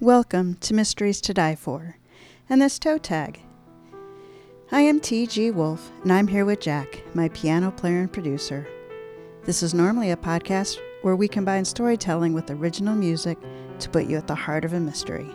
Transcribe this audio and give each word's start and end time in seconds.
Welcome 0.00 0.56
to 0.56 0.74
Mysteries 0.74 1.22
to 1.22 1.32
Die 1.32 1.54
For 1.54 1.96
and 2.50 2.60
this 2.60 2.78
toe 2.78 2.98
tag. 2.98 3.40
I 4.70 4.82
am 4.82 5.00
T.G. 5.00 5.52
Wolff, 5.52 5.90
and 6.02 6.12
I'm 6.12 6.28
here 6.28 6.44
with 6.44 6.60
Jack, 6.60 7.02
my 7.14 7.30
piano 7.30 7.70
player 7.70 8.00
and 8.00 8.12
producer. 8.12 8.68
This 9.44 9.62
is 9.62 9.72
normally 9.72 10.10
a 10.10 10.16
podcast 10.18 10.76
where 11.00 11.16
we 11.16 11.28
combine 11.28 11.64
storytelling 11.64 12.34
with 12.34 12.50
original 12.50 12.94
music 12.94 13.38
to 13.78 13.88
put 13.88 14.04
you 14.04 14.18
at 14.18 14.26
the 14.26 14.34
heart 14.34 14.66
of 14.66 14.74
a 14.74 14.80
mystery. 14.80 15.30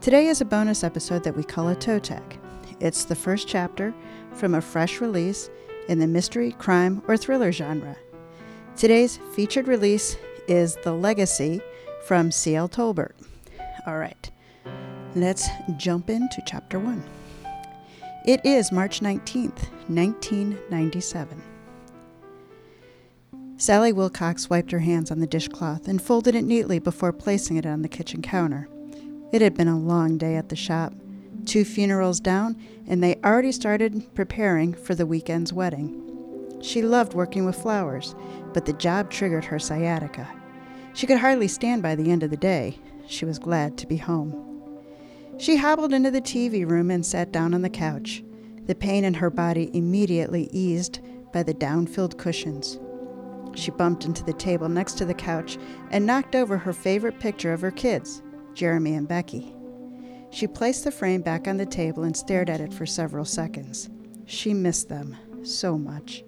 Today 0.00 0.28
is 0.28 0.40
a 0.40 0.46
bonus 0.46 0.82
episode 0.82 1.22
that 1.24 1.36
we 1.36 1.44
call 1.44 1.68
a 1.68 1.76
toe 1.76 1.98
tag. 1.98 2.40
It's 2.80 3.04
the 3.04 3.14
first 3.14 3.48
chapter 3.48 3.92
from 4.32 4.54
a 4.54 4.62
fresh 4.62 5.02
release 5.02 5.50
in 5.90 5.98
the 5.98 6.06
mystery, 6.06 6.52
crime, 6.52 7.02
or 7.06 7.18
thriller 7.18 7.52
genre. 7.52 7.98
Today's 8.76 9.18
featured 9.34 9.68
release 9.68 10.16
is 10.48 10.78
The 10.84 10.92
Legacy 10.94 11.60
from 12.06 12.32
C.L. 12.32 12.70
Tolbert. 12.70 13.12
All 13.86 13.98
right, 13.98 14.30
let's 15.14 15.46
jump 15.76 16.08
into 16.08 16.42
chapter 16.46 16.78
one. 16.78 17.04
It 18.24 18.40
is 18.42 18.72
March 18.72 19.00
19th, 19.00 19.68
1997. 19.88 21.42
Sally 23.58 23.92
Wilcox 23.92 24.48
wiped 24.48 24.70
her 24.70 24.78
hands 24.78 25.10
on 25.10 25.20
the 25.20 25.26
dishcloth 25.26 25.86
and 25.86 26.00
folded 26.00 26.34
it 26.34 26.44
neatly 26.44 26.78
before 26.78 27.12
placing 27.12 27.58
it 27.58 27.66
on 27.66 27.82
the 27.82 27.88
kitchen 27.88 28.22
counter. 28.22 28.70
It 29.32 29.42
had 29.42 29.54
been 29.54 29.68
a 29.68 29.78
long 29.78 30.16
day 30.16 30.36
at 30.36 30.48
the 30.48 30.56
shop, 30.56 30.94
two 31.44 31.66
funerals 31.66 32.20
down, 32.20 32.56
and 32.86 33.02
they 33.02 33.16
already 33.22 33.52
started 33.52 34.14
preparing 34.14 34.72
for 34.72 34.94
the 34.94 35.04
weekend's 35.04 35.52
wedding. 35.52 36.00
She 36.62 36.80
loved 36.80 37.12
working 37.12 37.44
with 37.44 37.60
flowers, 37.60 38.14
but 38.54 38.64
the 38.64 38.72
job 38.72 39.10
triggered 39.10 39.44
her 39.44 39.58
sciatica. 39.58 40.26
She 40.94 41.06
could 41.06 41.18
hardly 41.18 41.48
stand 41.48 41.82
by 41.82 41.94
the 41.96 42.10
end 42.10 42.22
of 42.22 42.30
the 42.30 42.36
day, 42.38 42.78
she 43.06 43.24
was 43.24 43.38
glad 43.38 43.76
to 43.78 43.86
be 43.86 43.96
home. 43.96 44.40
She 45.38 45.56
hobbled 45.56 45.92
into 45.92 46.10
the 46.10 46.20
TV 46.20 46.68
room 46.68 46.90
and 46.90 47.04
sat 47.04 47.32
down 47.32 47.54
on 47.54 47.62
the 47.62 47.70
couch, 47.70 48.22
the 48.66 48.74
pain 48.74 49.04
in 49.04 49.14
her 49.14 49.30
body 49.30 49.70
immediately 49.74 50.48
eased 50.52 51.00
by 51.32 51.42
the 51.42 51.54
down 51.54 51.86
filled 51.86 52.18
cushions. 52.18 52.78
She 53.54 53.70
bumped 53.70 54.04
into 54.04 54.24
the 54.24 54.32
table 54.32 54.68
next 54.68 54.94
to 54.98 55.04
the 55.04 55.14
couch 55.14 55.58
and 55.90 56.06
knocked 56.06 56.34
over 56.34 56.58
her 56.58 56.72
favorite 56.72 57.20
picture 57.20 57.52
of 57.52 57.60
her 57.60 57.70
kids, 57.70 58.22
Jeremy 58.54 58.94
and 58.94 59.08
Becky. 59.08 59.54
She 60.30 60.46
placed 60.46 60.84
the 60.84 60.90
frame 60.90 61.22
back 61.22 61.46
on 61.46 61.56
the 61.56 61.66
table 61.66 62.02
and 62.02 62.16
stared 62.16 62.50
at 62.50 62.60
it 62.60 62.72
for 62.72 62.86
several 62.86 63.24
seconds. 63.24 63.88
She 64.26 64.54
missed 64.54 64.88
them 64.88 65.16
so 65.42 65.78
much. 65.78 66.24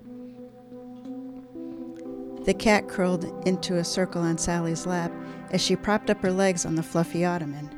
The 2.44 2.54
cat 2.54 2.88
curled 2.88 3.24
into 3.46 3.78
a 3.78 3.84
circle 3.84 4.22
on 4.22 4.38
Sally's 4.38 4.86
lap 4.86 5.10
as 5.50 5.60
she 5.60 5.76
propped 5.76 6.10
up 6.10 6.22
her 6.22 6.32
legs 6.32 6.66
on 6.66 6.74
the 6.74 6.82
fluffy 6.82 7.24
ottoman. 7.24 7.70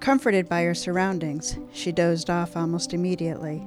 Comforted 0.00 0.48
by 0.48 0.62
her 0.62 0.74
surroundings, 0.74 1.58
she 1.72 1.92
dozed 1.92 2.30
off 2.30 2.56
almost 2.56 2.94
immediately. 2.94 3.66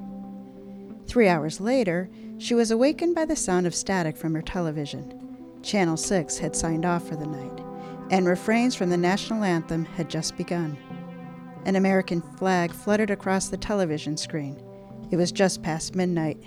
Three 1.07 1.27
hours 1.27 1.59
later, 1.59 2.09
she 2.37 2.53
was 2.53 2.71
awakened 2.71 3.15
by 3.15 3.25
the 3.25 3.35
sound 3.35 3.67
of 3.67 3.75
static 3.75 4.15
from 4.15 4.33
her 4.33 4.41
television. 4.41 5.59
Channel 5.61 5.97
6 5.97 6.37
had 6.37 6.55
signed 6.55 6.85
off 6.85 7.07
for 7.07 7.15
the 7.15 7.25
night, 7.25 7.63
and 8.09 8.25
refrains 8.25 8.75
from 8.75 8.89
the 8.89 8.97
national 8.97 9.43
anthem 9.43 9.85
had 9.85 10.09
just 10.09 10.37
begun. 10.37 10.77
An 11.65 11.75
American 11.75 12.21
flag 12.21 12.71
fluttered 12.71 13.11
across 13.11 13.49
the 13.49 13.57
television 13.57 14.17
screen. 14.17 14.61
It 15.11 15.17
was 15.17 15.31
just 15.31 15.61
past 15.61 15.95
midnight. 15.95 16.41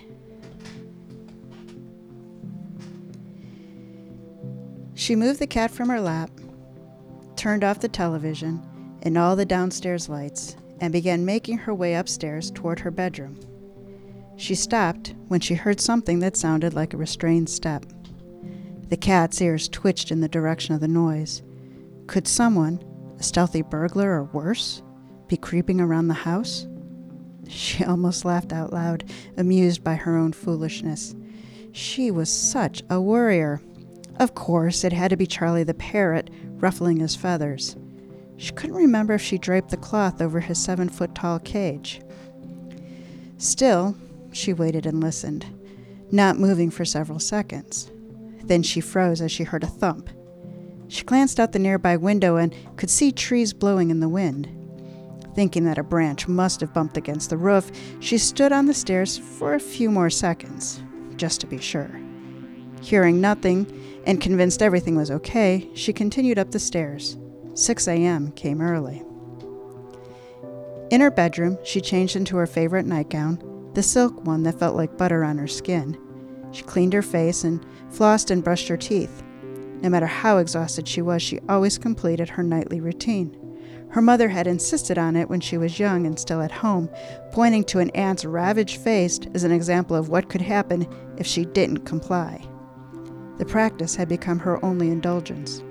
She 4.95 5.15
moved 5.15 5.39
the 5.39 5.47
cat 5.47 5.71
from 5.71 5.91
her 5.91 6.01
lap 6.01 6.31
turned 7.45 7.63
off 7.63 7.81
the 7.81 7.89
television 7.89 8.59
and 9.03 9.19
all 9.19 9.37
the 9.37 9.45
downstairs 9.45 10.09
lights 10.09 10.57
and 10.81 10.95
began 10.95 11.27
making 11.27 11.59
her 11.59 11.75
way 11.75 11.93
upstairs 11.95 12.51
toward 12.51 12.79
her 12.79 12.91
bedroom. 12.91 13.39
She 14.39 14.55
stopped 14.55 15.13
when 15.29 15.41
she 15.41 15.53
heard 15.53 15.79
something 15.79 16.21
that 16.21 16.39
sounded 16.39 16.73
like 16.73 16.95
a 16.95 16.97
restrained 16.97 17.51
step. 17.51 17.85
The 18.89 18.97
cat's 18.97 19.43
ears 19.43 19.69
twitched 19.69 20.11
in 20.11 20.23
the 20.23 20.29
direction 20.29 20.75
of 20.75 20.81
the 20.81 20.89
noise. 20.89 21.43
Could 22.07 22.27
someone, 22.27 22.83
a 23.19 23.23
stealthy 23.23 23.61
burglar 23.61 24.13
or 24.13 24.25
worse, 24.25 24.81
be 25.29 25.37
creeping 25.37 25.83
around 25.83 26.09
the 26.09 26.15
house? 26.15 26.67
She 27.47 27.85
almost 27.85 28.25
laughed 28.25 28.55
out 28.55 28.73
loud, 28.73 29.05
amused 29.37 29.85
by 29.85 29.97
her 29.97 30.17
own 30.17 30.33
foolishness. 30.33 31.15
She 31.73 32.11
was 32.11 32.31
such 32.31 32.83
a 32.89 33.03
worrier. 33.03 33.61
Of 34.19 34.35
course, 34.35 34.85
it 34.85 34.93
had 34.93 35.11
to 35.11 35.17
be 35.17 35.27
Charlie 35.27 35.65
the 35.65 35.75
parrot 35.75 36.31
ruffling 36.59 36.99
his 36.99 37.17
feathers. 37.17 37.77
She 38.37 38.53
couldn't 38.53 38.77
remember 38.77 39.15
if 39.15 39.23
she 39.23 39.39
draped 39.39 39.71
the 39.71 39.77
cloth 39.77 40.21
over 40.21 40.41
his 40.41 40.59
seven 40.59 40.89
foot 40.89 41.15
tall 41.15 41.39
cage. 41.39 42.01
Still, 43.39 43.97
she 44.33 44.53
waited 44.53 44.87
and 44.87 45.01
listened, 45.01 45.47
not 46.11 46.39
moving 46.39 46.71
for 46.71 46.85
several 46.85 47.19
seconds. 47.19 47.91
Then 48.45 48.63
she 48.63 48.81
froze 48.81 49.21
as 49.21 49.33
she 49.33 49.45
heard 49.45 49.65
a 49.65 49.69
thump. 49.69 50.11
She 50.89 51.05
glanced 51.05 51.41
out 51.41 51.53
the 51.53 51.59
nearby 51.59 51.97
window 51.97 52.37
and 52.37 52.55
could 52.77 52.91
see 52.91 53.11
trees 53.11 53.53
blowing 53.53 53.91
in 53.91 54.01
the 54.01 54.09
wind. 54.09 54.49
Thinking 55.35 55.65
that 55.65 55.79
a 55.79 55.83
branch 55.83 56.29
must 56.29 56.61
have 56.61 56.75
bumped 56.75 56.97
against 56.97 57.31
the 57.31 57.37
roof, 57.37 57.71
she 58.01 58.19
stood 58.19 58.53
on 58.53 58.67
the 58.67 58.75
stairs 58.75 59.19
for 59.19 59.55
a 59.55 59.61
few 59.61 59.91
more 59.91 60.11
seconds, 60.11 60.83
just 61.17 61.41
to 61.41 61.47
be 61.47 61.59
sure. 61.59 62.04
Hearing 62.85 63.19
nothing, 63.19 63.67
and 64.07 64.21
convinced 64.21 64.61
everything 64.61 64.95
was 64.95 65.11
okay, 65.11 65.71
she 65.73 65.95
continued 65.95 66.39
up 66.39 66.51
the 66.51 66.59
stairs. 66.59 67.17
6 67.55 67.89
a.m. 67.89 68.31
came 68.33 68.61
early. 68.61 69.03
In 70.91 71.01
her 71.01 71.11
bedroom, 71.11 71.57
she 71.65 71.81
changed 71.81 72.15
into 72.15 72.37
her 72.37 72.47
favorite 72.47 72.85
nightgown, 72.85 73.71
the 73.73 73.83
silk 73.83 74.27
one 74.27 74.43
that 74.43 74.59
felt 74.59 74.77
like 74.77 74.99
butter 74.99 75.25
on 75.25 75.39
her 75.39 75.49
skin. 75.49 75.99
She 76.53 76.63
cleaned 76.63 76.93
her 76.93 77.01
face 77.01 77.43
and 77.43 77.65
flossed 77.91 78.31
and 78.31 78.45
brushed 78.45 78.69
her 78.69 78.77
teeth. 78.77 79.23
No 79.81 79.89
matter 79.89 80.07
how 80.07 80.37
exhausted 80.37 80.87
she 80.87 81.01
was, 81.01 81.23
she 81.23 81.41
always 81.49 81.79
completed 81.79 82.29
her 82.29 82.43
nightly 82.43 82.83
routine. 82.83 83.35
Her 83.89 84.03
mother 84.03 84.29
had 84.29 84.47
insisted 84.47 84.99
on 84.99 85.17
it 85.17 85.31
when 85.31 85.41
she 85.41 85.57
was 85.57 85.79
young 85.79 86.07
and 86.07 86.19
still 86.19 86.43
at 86.43 86.53
home, 86.53 86.91
pointing 87.33 87.65
to 87.65 87.79
an 87.79 87.89
aunt's 87.91 88.27
ravaged 88.27 88.79
face 88.83 89.21
as 89.33 89.43
an 89.43 89.53
example 89.53 89.97
of 89.97 90.11
what 90.11 90.29
could 90.29 90.43
happen 90.43 90.87
if 91.17 91.27
she 91.27 91.47
didn't 91.47 91.87
comply. 91.87 92.47
The 93.39 93.45
practice 93.45 93.97
had 93.97 94.09
become 94.09 94.39
her 94.41 94.65
only 94.65 94.91
indulgence. 94.91 95.63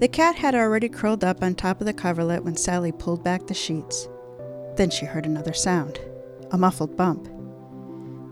The 0.00 0.08
cat 0.08 0.36
had 0.36 0.54
already 0.54 0.88
curled 0.88 1.22
up 1.22 1.42
on 1.42 1.54
top 1.54 1.80
of 1.80 1.86
the 1.86 1.92
coverlet 1.92 2.42
when 2.42 2.56
Sally 2.56 2.90
pulled 2.90 3.22
back 3.22 3.46
the 3.46 3.54
sheets. 3.54 4.08
Then 4.76 4.90
she 4.90 5.04
heard 5.04 5.26
another 5.26 5.52
sound 5.52 6.00
a 6.52 6.58
muffled 6.58 6.96
bump. 6.96 7.28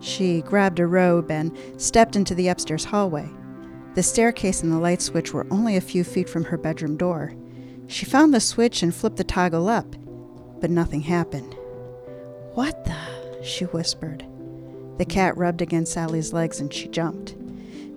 She 0.01 0.43
grabbed 0.43 0.81
a 0.81 0.87
robe 0.87 1.31
and 1.31 1.57
stepped 1.77 2.17
into 2.17 2.35
the 2.35 2.49
upstairs 2.49 2.85
hallway. 2.85 3.29
The 3.95 4.03
staircase 4.03 4.63
and 4.63 4.73
the 4.73 4.79
light 4.79 5.03
switch 5.03 5.33
were 5.33 5.47
only 5.51 5.77
a 5.77 5.81
few 5.81 6.05
feet 6.05 6.29
from 6.29 6.45
her 6.45 6.57
bedroom 6.57 6.97
door. 6.97 7.33
She 7.87 8.07
found 8.07 8.35
the 8.35 8.41
switch 8.41 8.83
and 8.83 8.95
flipped 8.95 9.17
the 9.17 9.25
toggle 9.25 9.69
up, 9.69 9.95
but 10.61 10.71
nothing 10.71 11.03
happened. 11.03 11.55
What 12.55 12.85
the? 12.85 13.45
she 13.45 13.67
whispered. 13.67 14.25
The 14.99 15.05
cat 15.05 15.37
rubbed 15.37 15.63
against 15.63 15.93
Sally's 15.93 16.33
legs 16.33 16.61
and 16.61 16.73
she 16.73 16.89
jumped. 16.89 17.37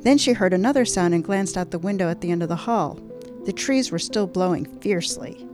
Then 0.03 0.17
she 0.17 0.33
heard 0.33 0.53
another 0.53 0.85
sound 0.85 1.13
and 1.13 1.23
glanced 1.23 1.57
out 1.57 1.71
the 1.71 1.79
window 1.79 2.09
at 2.09 2.21
the 2.21 2.31
end 2.31 2.43
of 2.43 2.49
the 2.49 2.55
hall. 2.55 2.99
The 3.45 3.53
trees 3.53 3.91
were 3.91 3.99
still 3.99 4.27
blowing 4.27 4.65
fiercely. 4.79 5.47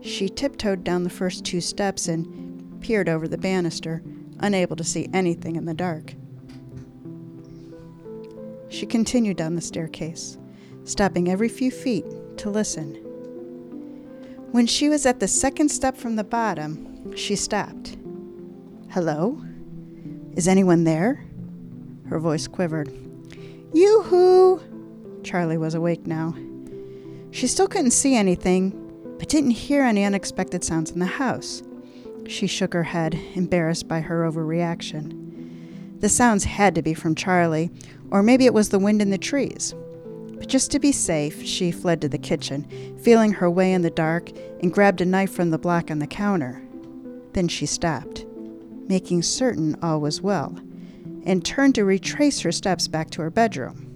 She 0.00 0.28
tiptoed 0.28 0.84
down 0.84 1.04
the 1.04 1.10
first 1.10 1.44
two 1.44 1.60
steps 1.60 2.08
and 2.08 2.80
peered 2.80 3.08
over 3.08 3.28
the 3.28 3.38
banister, 3.38 4.02
unable 4.40 4.76
to 4.76 4.84
see 4.84 5.08
anything 5.12 5.56
in 5.56 5.64
the 5.64 5.74
dark. 5.74 6.14
She 8.68 8.86
continued 8.86 9.36
down 9.36 9.54
the 9.54 9.60
staircase, 9.60 10.38
stopping 10.84 11.30
every 11.30 11.48
few 11.48 11.70
feet 11.70 12.04
to 12.38 12.50
listen. 12.50 12.94
When 14.52 14.66
she 14.66 14.88
was 14.88 15.06
at 15.06 15.20
the 15.20 15.28
second 15.28 15.70
step 15.70 15.96
from 15.96 16.16
the 16.16 16.24
bottom, 16.24 17.14
she 17.16 17.36
stopped. 17.36 17.96
Hello? 18.90 19.42
Is 20.36 20.46
anyone 20.46 20.84
there? 20.84 21.24
Her 22.10 22.18
voice 22.18 22.46
quivered. 22.46 22.92
Yoo 23.72 24.02
hoo! 24.02 24.60
Charlie 25.22 25.56
was 25.56 25.74
awake 25.74 26.06
now. 26.06 26.34
She 27.30 27.46
still 27.46 27.66
couldn't 27.66 27.92
see 27.92 28.14
anything, 28.14 28.70
but 29.18 29.30
didn't 29.30 29.52
hear 29.52 29.82
any 29.82 30.04
unexpected 30.04 30.62
sounds 30.62 30.90
in 30.90 30.98
the 30.98 31.06
house. 31.06 31.62
She 32.28 32.46
shook 32.46 32.74
her 32.74 32.82
head, 32.82 33.18
embarrassed 33.34 33.88
by 33.88 34.00
her 34.00 34.30
overreaction. 34.30 36.00
The 36.00 36.10
sounds 36.10 36.44
had 36.44 36.74
to 36.74 36.82
be 36.82 36.92
from 36.92 37.14
Charlie, 37.14 37.70
or 38.10 38.22
maybe 38.22 38.44
it 38.44 38.52
was 38.52 38.68
the 38.68 38.78
wind 38.78 39.00
in 39.00 39.08
the 39.08 39.16
trees. 39.16 39.74
But 40.38 40.48
just 40.48 40.70
to 40.72 40.78
be 40.78 40.92
safe, 40.92 41.42
she 41.46 41.70
fled 41.70 42.02
to 42.02 42.10
the 42.10 42.18
kitchen, 42.18 42.98
feeling 42.98 43.32
her 43.32 43.50
way 43.50 43.72
in 43.72 43.80
the 43.80 43.88
dark, 43.88 44.30
and 44.60 44.70
grabbed 44.70 45.00
a 45.00 45.06
knife 45.06 45.32
from 45.32 45.48
the 45.48 45.58
block 45.58 45.90
on 45.90 45.98
the 45.98 46.06
counter. 46.06 46.62
Then 47.32 47.48
she 47.48 47.64
stopped 47.64 48.26
making 48.88 49.22
certain 49.22 49.76
all 49.82 50.00
was 50.00 50.20
well, 50.20 50.58
and 51.24 51.44
turned 51.44 51.74
to 51.74 51.84
retrace 51.84 52.40
her 52.40 52.52
steps 52.52 52.88
back 52.88 53.10
to 53.10 53.22
her 53.22 53.30
bedroom. 53.30 53.86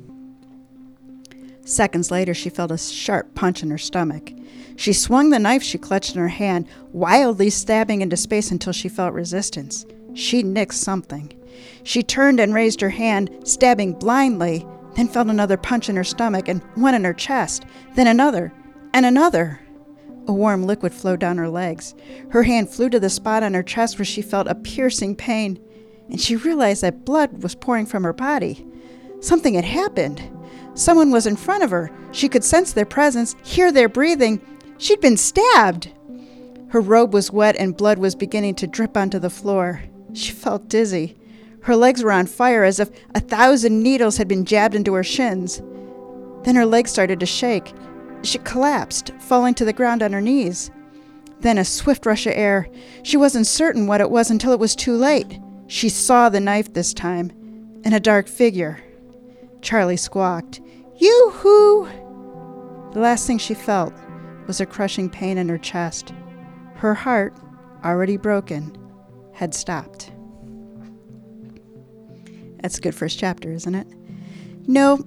Seconds 1.65 2.11
later, 2.11 2.35
she 2.35 2.51
felt 2.51 2.73
a 2.73 2.79
sharp 2.79 3.35
punch 3.35 3.63
in 3.63 3.71
her 3.71 3.79
stomach. 3.79 4.33
She 4.77 4.93
swung 4.93 5.31
the 5.31 5.39
knife 5.39 5.63
she 5.63 5.79
clutched 5.79 6.17
in 6.17 6.21
her 6.21 6.29
hand, 6.29 6.67
wildly 6.93 7.51
stabbing 7.51 8.01
into 8.01 8.17
space 8.17 8.51
until 8.51 8.73
she 8.73 8.89
felt 8.89 9.15
resistance. 9.15 9.87
She 10.15 10.43
nicked 10.43 10.75
something. 10.75 11.33
She 11.85 12.03
turned 12.03 12.41
and 12.41 12.55
raised 12.55 12.81
her 12.81 12.91
hand, 12.91 13.31
stabbing 13.45 13.93
blindly, 13.93 14.67
then 14.95 15.07
felt 15.07 15.29
another 15.29 15.57
punch 15.57 15.89
in 15.89 15.97
her 15.97 16.05
stomach 16.05 16.49
and 16.49 16.63
one 16.75 16.95
in 16.95 17.05
her 17.05 17.15
chest, 17.15 17.65
then 17.95 18.07
another, 18.07 18.53
and 18.93 19.07
another. 19.07 19.61
A 20.27 20.33
warm 20.33 20.65
liquid 20.65 20.93
flowed 20.93 21.21
down 21.21 21.39
her 21.39 21.49
legs. 21.49 21.95
Her 22.31 22.43
hand 22.43 22.69
flew 22.69 22.89
to 22.91 23.01
the 23.01 23.11
spot 23.11 23.43
on 23.43 23.55
her 23.55 23.63
chest 23.63 23.99
where 23.99 24.05
she 24.05 24.23
felt 24.23 24.47
a 24.47 24.55
piercing 24.55 25.17
pain, 25.17 25.59
and 26.09 26.21
she 26.21 26.37
realized 26.37 26.83
that 26.83 27.05
blood 27.05 27.43
was 27.43 27.55
pouring 27.55 27.87
from 27.87 28.05
her 28.05 28.13
body. 28.13 28.67
Something 29.21 29.55
had 29.55 29.65
happened. 29.65 30.23
Someone 30.75 31.11
was 31.11 31.27
in 31.27 31.37
front 31.37 31.63
of 31.63 31.71
her. 31.71 31.91
She 32.13 32.29
could 32.29 32.45
sense 32.45 32.73
their 32.73 32.85
presence, 32.85 33.37
hear 33.43 33.73
their 33.73 33.89
breathing. 33.89 34.41
She'd 34.79 35.01
been 35.01 35.17
stabbed. 35.17 35.91
Her 36.69 36.81
robe 36.81 37.13
was 37.13 37.33
wet 37.33 37.57
and 37.57 37.77
blood 37.77 37.99
was 37.99 38.15
beginning 38.15 38.55
to 38.57 38.67
drip 38.67 38.97
onto 38.97 39.19
the 39.19 39.31
floor. 39.31 39.83
She 40.13 40.33
felt 40.33 40.69
dizzy. 40.69 41.17
Her 41.63 41.77
legs 41.77 42.03
were 42.03 42.13
on 42.13 42.27
fire 42.27 42.65
as 42.65 42.81
if 42.81 42.91
a 43.15 43.21
thousand 43.21 43.83
needles 43.83 44.17
had 44.17 44.29
been 44.29 44.45
jabbed 44.45 44.75
into 44.75 44.95
her 44.95 45.05
shins. 45.05 45.61
Then 46.45 46.55
her 46.55 46.65
legs 46.65 46.91
started 46.91 47.21
to 47.21 47.27
shake. 47.27 47.75
She 48.23 48.39
collapsed, 48.39 49.13
falling 49.19 49.55
to 49.55 49.65
the 49.65 49.73
ground 49.73 50.03
on 50.03 50.13
her 50.13 50.21
knees. 50.21 50.71
Then 51.41 51.59
a 51.59 51.65
swift 51.65 52.05
rush 52.05 52.27
of 52.27 52.35
air. 52.37 52.69
She 53.03 53.17
wasn't 53.17 53.47
certain 53.47 53.87
what 53.87 54.01
it 54.01 54.11
was 54.11 54.31
until 54.31 54.53
it 54.53 54.61
was 54.61 54.77
too 54.77 54.97
late. 54.97 55.39
She 55.69 55.89
saw 55.89 56.29
the 56.29 56.41
knife 56.41 56.73
this 56.73 56.93
time, 56.93 57.31
and 57.85 57.95
a 57.95 58.01
dark 58.01 58.29
figure. 58.29 58.83
Charlie 59.63 59.97
squawked, 59.97 60.61
Yoo-hoo! 60.97 61.89
The 62.93 63.01
last 63.01 63.27
thing 63.27 63.39
she 63.39 63.55
felt 63.55 63.95
was 64.47 64.61
a 64.61 64.67
crushing 64.67 65.09
pain 65.09 65.39
in 65.39 65.49
her 65.49 65.59
chest. 65.59 66.13
Her 66.75 66.93
heart, 66.93 67.35
already 67.85 68.17
broken, 68.17 68.77
had 69.33 69.55
stopped. 69.55 70.13
That's 72.61 72.77
a 72.77 72.81
good 72.81 72.95
first 72.95 73.19
chapter, 73.19 73.53
isn't 73.53 73.75
it? 73.75 73.87
No, 74.67 74.99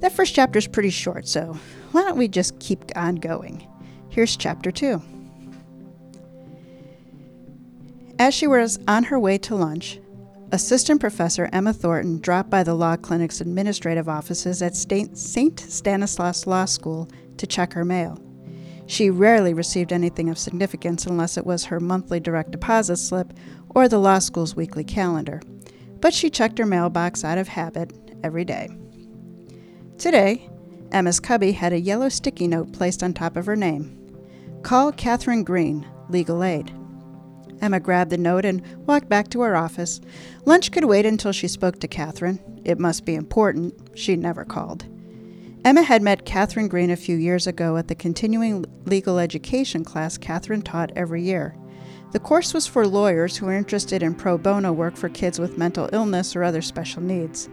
that 0.00 0.12
first 0.12 0.34
chapter 0.34 0.58
is 0.58 0.66
pretty 0.66 0.90
short, 0.90 1.26
so 1.26 1.56
why 1.92 2.02
don't 2.02 2.18
we 2.18 2.28
just 2.28 2.58
keep 2.60 2.84
on 2.96 3.16
going? 3.16 3.66
Here's 4.10 4.36
chapter 4.36 4.70
two. 4.70 5.02
As 8.18 8.34
she 8.34 8.46
was 8.46 8.78
on 8.88 9.04
her 9.04 9.18
way 9.18 9.38
to 9.38 9.54
lunch, 9.54 10.00
Assistant 10.50 11.00
Professor 11.00 11.48
Emma 11.52 11.72
Thornton 11.72 12.20
dropped 12.20 12.50
by 12.50 12.62
the 12.62 12.74
law 12.74 12.96
clinic's 12.96 13.40
administrative 13.40 14.08
offices 14.08 14.62
at 14.62 14.76
St. 14.76 15.60
Stanislaus 15.60 16.46
Law 16.46 16.64
School 16.64 17.08
to 17.36 17.46
check 17.46 17.72
her 17.74 17.84
mail. 17.84 18.18
She 18.86 19.10
rarely 19.10 19.52
received 19.52 19.92
anything 19.92 20.30
of 20.30 20.38
significance 20.38 21.04
unless 21.04 21.36
it 21.36 21.44
was 21.44 21.66
her 21.66 21.78
monthly 21.78 22.18
direct 22.18 22.50
deposit 22.50 22.96
slip 22.96 23.34
or 23.68 23.86
the 23.86 23.98
law 23.98 24.18
school's 24.18 24.56
weekly 24.56 24.84
calendar, 24.84 25.42
but 26.00 26.14
she 26.14 26.30
checked 26.30 26.58
her 26.58 26.66
mailbox 26.66 27.22
out 27.22 27.36
of 27.36 27.48
habit 27.48 27.92
every 28.24 28.46
day. 28.46 28.70
Today, 29.98 30.48
Emma's 30.92 31.18
cubby 31.18 31.50
had 31.50 31.72
a 31.72 31.80
yellow 31.80 32.08
sticky 32.08 32.46
note 32.46 32.72
placed 32.72 33.02
on 33.02 33.12
top 33.12 33.36
of 33.36 33.46
her 33.46 33.56
name 33.56 33.96
Call 34.62 34.92
Catherine 34.92 35.42
Green, 35.42 35.84
Legal 36.08 36.44
Aid. 36.44 36.72
Emma 37.60 37.80
grabbed 37.80 38.10
the 38.10 38.16
note 38.16 38.44
and 38.44 38.62
walked 38.86 39.08
back 39.08 39.28
to 39.30 39.40
her 39.40 39.56
office. 39.56 40.00
Lunch 40.44 40.70
could 40.70 40.84
wait 40.84 41.04
until 41.04 41.32
she 41.32 41.48
spoke 41.48 41.80
to 41.80 41.88
Catherine. 41.88 42.38
It 42.64 42.78
must 42.78 43.04
be 43.04 43.16
important. 43.16 43.74
She 43.98 44.14
never 44.14 44.44
called. 44.44 44.86
Emma 45.64 45.82
had 45.82 46.00
met 46.00 46.24
Catherine 46.24 46.68
Green 46.68 46.90
a 46.90 46.96
few 46.96 47.16
years 47.16 47.48
ago 47.48 47.76
at 47.76 47.88
the 47.88 47.96
continuing 47.96 48.64
legal 48.84 49.18
education 49.18 49.84
class 49.84 50.16
Catherine 50.16 50.62
taught 50.62 50.92
every 50.94 51.22
year. 51.22 51.56
The 52.12 52.20
course 52.20 52.54
was 52.54 52.68
for 52.68 52.86
lawyers 52.86 53.36
who 53.36 53.46
were 53.46 53.52
interested 53.52 54.04
in 54.04 54.14
pro 54.14 54.38
bono 54.38 54.72
work 54.72 54.96
for 54.96 55.08
kids 55.08 55.40
with 55.40 55.58
mental 55.58 55.90
illness 55.92 56.36
or 56.36 56.44
other 56.44 56.62
special 56.62 57.02
needs. 57.02 57.48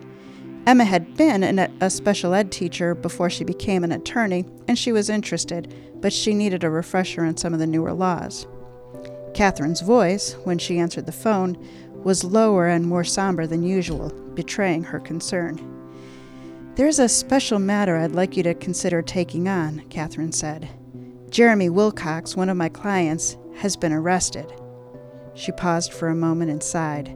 Emma 0.65 0.83
had 0.83 1.15
been 1.15 1.43
a 1.79 1.89
special 1.89 2.33
ed 2.33 2.51
teacher 2.51 2.95
before 2.95 3.29
she 3.29 3.43
became 3.43 3.83
an 3.83 3.91
attorney, 3.91 4.45
and 4.67 4.77
she 4.79 4.91
was 4.91 5.09
interested, 5.09 5.73
but 6.01 6.11
she 6.11 6.33
needed 6.33 6.63
a 6.63 6.69
refresher 6.69 7.23
on 7.23 7.37
some 7.37 7.53
of 7.53 7.59
the 7.59 7.67
newer 7.67 7.93
laws. 7.93 8.47
Catherine's 9.35 9.81
voice, 9.81 10.33
when 10.43 10.57
she 10.57 10.79
answered 10.79 11.05
the 11.05 11.11
phone, 11.11 11.57
was 12.03 12.23
lower 12.23 12.67
and 12.67 12.85
more 12.85 13.03
somber 13.03 13.45
than 13.45 13.63
usual, 13.63 14.09
betraying 14.33 14.83
her 14.83 14.99
concern. 14.99 15.59
There's 16.75 16.99
a 16.99 17.09
special 17.09 17.59
matter 17.59 17.97
I'd 17.97 18.11
like 18.11 18.35
you 18.35 18.43
to 18.43 18.53
consider 18.53 19.01
taking 19.01 19.47
on, 19.47 19.79
Catherine 19.89 20.31
said. 20.31 20.69
Jeremy 21.29 21.69
Wilcox, 21.69 22.35
one 22.35 22.49
of 22.49 22.57
my 22.57 22.69
clients, 22.69 23.37
has 23.57 23.75
been 23.75 23.93
arrested. 23.93 24.51
She 25.35 25.51
paused 25.51 25.93
for 25.93 26.07
a 26.07 26.15
moment 26.15 26.51
and 26.51 26.63
sighed. 26.63 27.15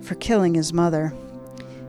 For 0.00 0.14
killing 0.16 0.54
his 0.54 0.72
mother. 0.72 1.14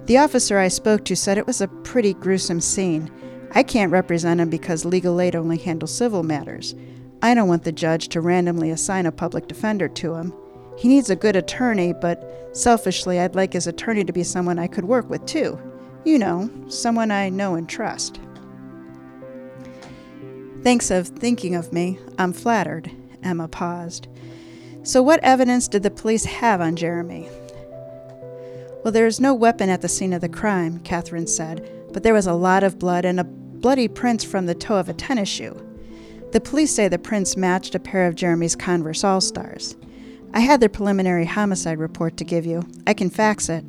The 0.05 0.17
officer 0.17 0.57
I 0.59 0.67
spoke 0.67 1.05
to 1.05 1.15
said 1.15 1.37
it 1.37 1.47
was 1.47 1.61
a 1.61 1.67
pretty 1.67 2.13
gruesome 2.13 2.59
scene. 2.59 3.09
I 3.51 3.63
can't 3.63 3.91
represent 3.91 4.41
him 4.41 4.49
because 4.49 4.83
legal 4.83 5.21
aid 5.21 5.35
only 5.35 5.57
handles 5.57 5.95
civil 5.95 6.23
matters. 6.23 6.75
I 7.21 7.33
don't 7.33 7.47
want 7.47 7.63
the 7.63 7.71
judge 7.71 8.09
to 8.09 8.19
randomly 8.19 8.69
assign 8.69 9.05
a 9.05 9.11
public 9.13 9.47
defender 9.47 9.87
to 9.87 10.15
him. 10.15 10.33
He 10.77 10.89
needs 10.89 11.09
a 11.09 11.15
good 11.15 11.37
attorney, 11.37 11.93
but 11.93 12.49
selfishly, 12.51 13.19
I'd 13.19 13.35
like 13.35 13.53
his 13.53 13.67
attorney 13.67 14.03
to 14.03 14.11
be 14.11 14.23
someone 14.23 14.59
I 14.59 14.67
could 14.67 14.83
work 14.83 15.09
with 15.09 15.25
too. 15.25 15.57
You 16.03 16.19
know, 16.19 16.49
someone 16.67 17.11
I 17.11 17.29
know 17.29 17.55
and 17.55 17.69
trust. 17.69 18.19
Thanks 20.63 20.91
of 20.91 21.07
thinking 21.07 21.55
of 21.55 21.71
me. 21.71 21.97
I'm 22.17 22.33
flattered. 22.33 22.91
Emma 23.21 23.47
paused. 23.47 24.09
So, 24.83 25.01
what 25.01 25.21
evidence 25.23 25.69
did 25.69 25.83
the 25.83 25.91
police 25.91 26.25
have 26.25 26.59
on 26.59 26.75
Jeremy? 26.75 27.29
Well, 28.83 28.91
there 28.91 29.07
is 29.07 29.21
no 29.21 29.33
weapon 29.33 29.69
at 29.69 29.81
the 29.81 29.87
scene 29.87 30.11
of 30.11 30.19
the 30.19 30.27
crime, 30.27 30.79
Catherine 30.79 31.27
said, 31.27 31.69
but 31.93 32.03
there 32.03 32.13
was 32.13 32.27
a 32.27 32.33
lot 32.33 32.63
of 32.63 32.79
blood 32.79 33.05
and 33.05 33.19
a 33.19 33.23
bloody 33.23 33.87
print 33.87 34.25
from 34.25 34.45
the 34.45 34.53
toe 34.55 34.75
of 34.75 34.89
a 34.89 34.93
tennis 34.93 35.29
shoe. 35.29 35.55
The 36.33 36.41
police 36.41 36.75
say 36.75 36.89
the 36.89 36.99
prints 36.99 37.37
matched 37.37 37.75
a 37.75 37.79
pair 37.79 38.07
of 38.07 38.15
Jeremy's 38.15 38.57
Converse 38.57 39.05
All 39.05 39.21
Stars. 39.21 39.77
I 40.33 40.41
had 40.41 40.59
their 40.59 40.67
preliminary 40.67 41.25
homicide 41.25 41.77
report 41.77 42.17
to 42.17 42.25
give 42.25 42.45
you. 42.45 42.67
I 42.85 42.93
can 42.93 43.09
fax 43.09 43.47
it. 43.47 43.63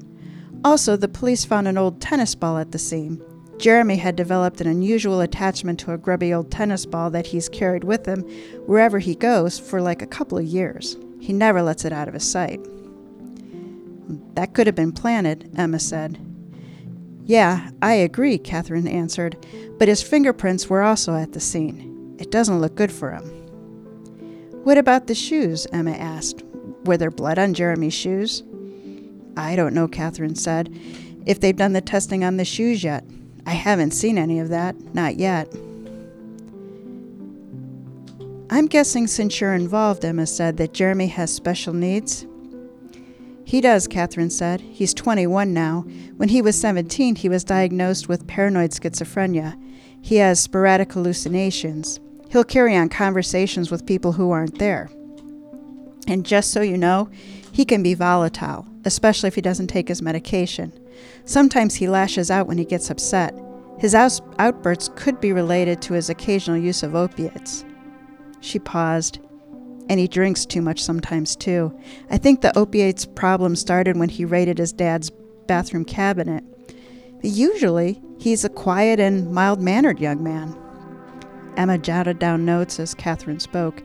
Also, 0.64 0.96
the 0.96 1.06
police 1.06 1.44
found 1.44 1.68
an 1.68 1.78
old 1.78 2.00
tennis 2.00 2.34
ball 2.34 2.58
at 2.58 2.72
the 2.72 2.78
scene. 2.78 3.22
Jeremy 3.58 3.96
had 3.96 4.16
developed 4.16 4.60
an 4.60 4.66
unusual 4.66 5.20
attachment 5.20 5.78
to 5.80 5.92
a 5.92 5.98
grubby 5.98 6.34
old 6.34 6.50
tennis 6.50 6.86
ball 6.86 7.10
that 7.10 7.28
he's 7.28 7.48
carried 7.48 7.84
with 7.84 8.06
him 8.06 8.22
wherever 8.66 8.98
he 8.98 9.14
goes 9.14 9.60
for 9.60 9.80
like 9.80 10.02
a 10.02 10.06
couple 10.08 10.38
of 10.38 10.44
years. 10.44 10.96
He 11.20 11.32
never 11.32 11.62
lets 11.62 11.84
it 11.84 11.92
out 11.92 12.08
of 12.08 12.14
his 12.14 12.28
sight. 12.28 12.66
That 14.34 14.54
could 14.54 14.66
have 14.66 14.76
been 14.76 14.92
planted, 14.92 15.50
Emma 15.56 15.78
said. 15.78 16.18
Yeah, 17.24 17.70
I 17.80 17.94
agree, 17.94 18.36
Catherine 18.36 18.86
answered, 18.86 19.46
but 19.78 19.88
his 19.88 20.02
fingerprints 20.02 20.68
were 20.68 20.82
also 20.82 21.14
at 21.14 21.32
the 21.32 21.40
scene. 21.40 22.16
It 22.18 22.30
doesn't 22.30 22.60
look 22.60 22.74
good 22.74 22.92
for 22.92 23.12
him. 23.12 23.24
What 24.64 24.78
about 24.78 25.06
the 25.06 25.14
shoes? 25.14 25.66
Emma 25.72 25.92
asked. 25.92 26.42
Were 26.84 26.96
there 26.96 27.10
blood 27.10 27.38
on 27.38 27.54
Jeremy's 27.54 27.94
shoes? 27.94 28.42
I 29.36 29.56
don't 29.56 29.74
know, 29.74 29.88
Catherine 29.88 30.34
said, 30.34 30.74
if 31.26 31.40
they've 31.40 31.56
done 31.56 31.72
the 31.72 31.80
testing 31.80 32.24
on 32.24 32.36
the 32.36 32.44
shoes 32.44 32.84
yet. 32.84 33.04
I 33.46 33.52
haven't 33.52 33.92
seen 33.92 34.16
any 34.16 34.38
of 34.38 34.48
that, 34.50 34.76
not 34.94 35.16
yet. 35.16 35.52
I'm 38.50 38.66
guessing 38.66 39.06
since 39.06 39.40
you're 39.40 39.54
involved, 39.54 40.04
Emma 40.04 40.26
said, 40.26 40.58
that 40.58 40.74
Jeremy 40.74 41.08
has 41.08 41.34
special 41.34 41.72
needs. 41.72 42.26
He 43.44 43.60
does, 43.60 43.86
Catherine 43.86 44.30
said. 44.30 44.60
He's 44.60 44.94
21 44.94 45.52
now. 45.52 45.82
When 46.16 46.30
he 46.30 46.40
was 46.42 46.58
17, 46.60 47.16
he 47.16 47.28
was 47.28 47.44
diagnosed 47.44 48.08
with 48.08 48.26
paranoid 48.26 48.70
schizophrenia. 48.70 49.60
He 50.00 50.16
has 50.16 50.40
sporadic 50.40 50.92
hallucinations. 50.92 52.00
He'll 52.30 52.44
carry 52.44 52.74
on 52.74 52.88
conversations 52.88 53.70
with 53.70 53.86
people 53.86 54.12
who 54.12 54.30
aren't 54.30 54.58
there. 54.58 54.90
And 56.08 56.26
just 56.26 56.50
so 56.50 56.60
you 56.60 56.76
know, 56.76 57.08
he 57.52 57.64
can 57.64 57.82
be 57.82 57.94
volatile, 57.94 58.66
especially 58.84 59.28
if 59.28 59.34
he 59.34 59.40
doesn't 59.40 59.68
take 59.68 59.88
his 59.88 60.02
medication. 60.02 60.72
Sometimes 61.24 61.76
he 61.76 61.88
lashes 61.88 62.30
out 62.30 62.46
when 62.46 62.58
he 62.58 62.64
gets 62.64 62.90
upset. 62.90 63.34
His 63.78 63.94
outbursts 63.94 64.90
could 64.96 65.20
be 65.20 65.32
related 65.32 65.80
to 65.82 65.94
his 65.94 66.08
occasional 66.08 66.58
use 66.58 66.82
of 66.82 66.94
opiates. 66.94 67.64
She 68.40 68.58
paused. 68.58 69.18
And 69.88 70.00
he 70.00 70.08
drinks 70.08 70.46
too 70.46 70.62
much 70.62 70.82
sometimes, 70.82 71.36
too. 71.36 71.78
I 72.10 72.16
think 72.18 72.40
the 72.40 72.56
opiates 72.58 73.04
problem 73.04 73.54
started 73.54 73.96
when 73.96 74.08
he 74.08 74.24
raided 74.24 74.58
his 74.58 74.72
dad's 74.72 75.10
bathroom 75.46 75.84
cabinet. 75.84 76.42
Usually, 77.22 78.02
he's 78.18 78.44
a 78.44 78.48
quiet 78.48 79.00
and 79.00 79.30
mild 79.32 79.60
mannered 79.60 80.00
young 80.00 80.22
man. 80.22 80.56
Emma 81.56 81.78
jotted 81.78 82.18
down 82.18 82.44
notes 82.44 82.80
as 82.80 82.94
Catherine 82.94 83.40
spoke. 83.40 83.82